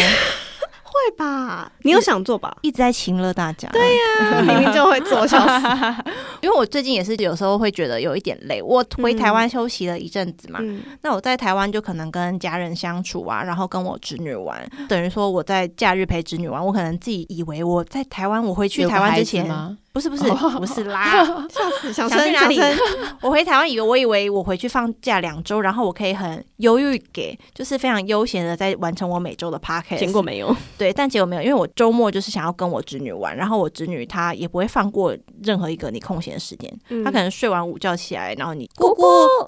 [0.95, 1.70] 会吧？
[1.82, 2.57] 你有想做吧？
[2.62, 5.66] 一直在请了大家，对呀、明明就会做，笑死。
[6.41, 19.76] 因为我最近也是有时候会觉得有一点累，我回台湾休息了一阵子嘛，嗯，那我在台湾就可能跟家人相处啊，然后跟我侄女玩，等于说我在假日陪侄女玩，我可能自己以为我在台湾，我回去台湾之前，吗？
[19.95, 20.59] 不是不是哦。
[20.59, 22.59] 不是啦， 笑死，想想去哪里？
[23.22, 30.55] 我回台湾以为我以为我回去放假两周，然后我可以很忧郁给，就是非常悠闲的在完成我每周的 podcast，结果没有。
[30.76, 39.03] 对，但结果没有，因为我周末就是想要跟我侄女玩，然后我侄女她也不会放过任何一个你空闲的时间，她可能睡完午觉起来，然后你姑姑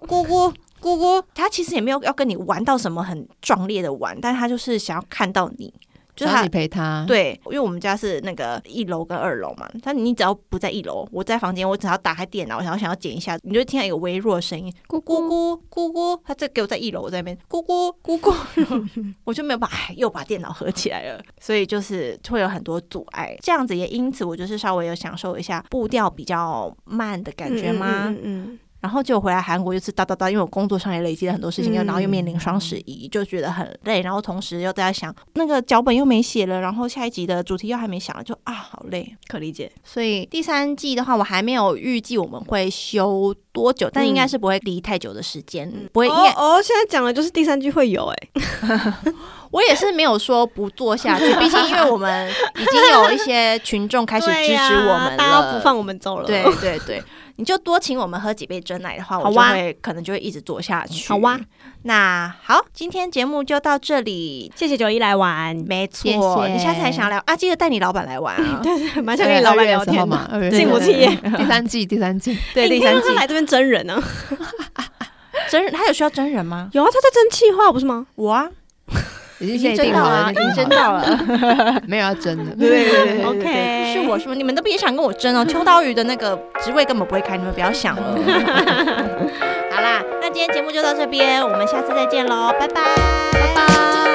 [0.06, 5.74] 姑姑姑姑，她其实也没有要跟你玩到什么很壮烈的玩，但她就是想要看到你。
[6.16, 28.06] 就是陪他，，对，因为我们家是那个一楼跟二楼嘛，但你只要不在一楼，我在房间，我只要打开电脑，然后想要剪一下，你就会听到一个微弱的声音，咕咕咕咕咕，他这给我在一楼，我在那边咕咕咕咕， 我就没有把哎又把电脑合起来了，所以就是会有很多阻碍，这样子也因此我就是稍微有享受一下步调比较慢的感觉吗？
[28.08, 39.12] 嗯嗯然后就回来韩国又是哒哒哒，因为我工作上也累积了很多事情，又、嗯然后又面临双十一，就觉得很累，然后同时又在想那个脚本又没写了，然后下一集的主题又还没想，就啊好累。
[39.26, 39.68] 可理解。
[39.82, 46.08] 所以第三季的话，我还没有预计我们会休多久，但应该是不会离太久的时间，不会。
[46.08, 48.28] 哦哦，现在讲的就是第三季会有哎，
[49.50, 56.26] 我也是没有说不做下去，毕竟因为我们已经有一些群众开始 支持我们了，大家不放我们走了。
[56.26, 57.02] 对对对，
[57.36, 61.08] 你就多请我们喝几杯真奶的话，我就好哇会可能就会一直做下去。
[61.08, 61.38] 好哇，
[61.82, 64.50] 那好，今天节目就到这里。
[64.56, 67.36] 谢谢九一来玩，没错，你下次还想聊啊？
[67.36, 68.60] 记得带你老板来玩啊！
[68.64, 70.06] 对，蛮想跟你老板聊天的。
[70.06, 74.02] 嘛，二月幸福企业第三季，第三季， 对，第三季来这边真人呢？
[75.50, 76.70] 真人，他有需要真人吗？
[76.72, 78.06] 有啊，他在真气话不是吗？
[78.14, 78.48] 我啊，
[79.38, 81.28] 已经已先定了，经真到了，已经争
[81.60, 81.82] 到了。
[81.86, 85.44] 没有要争的，对对对对 OK 是我是我，你们都别想跟我争哦。
[85.44, 88.02] 秋刀鱼的那个职位根本不会开，你们不要想了。
[89.70, 92.82] 好啦，那今天节目就到这边，我们下次再见喽，拜拜，
[93.32, 94.05] 拜拜。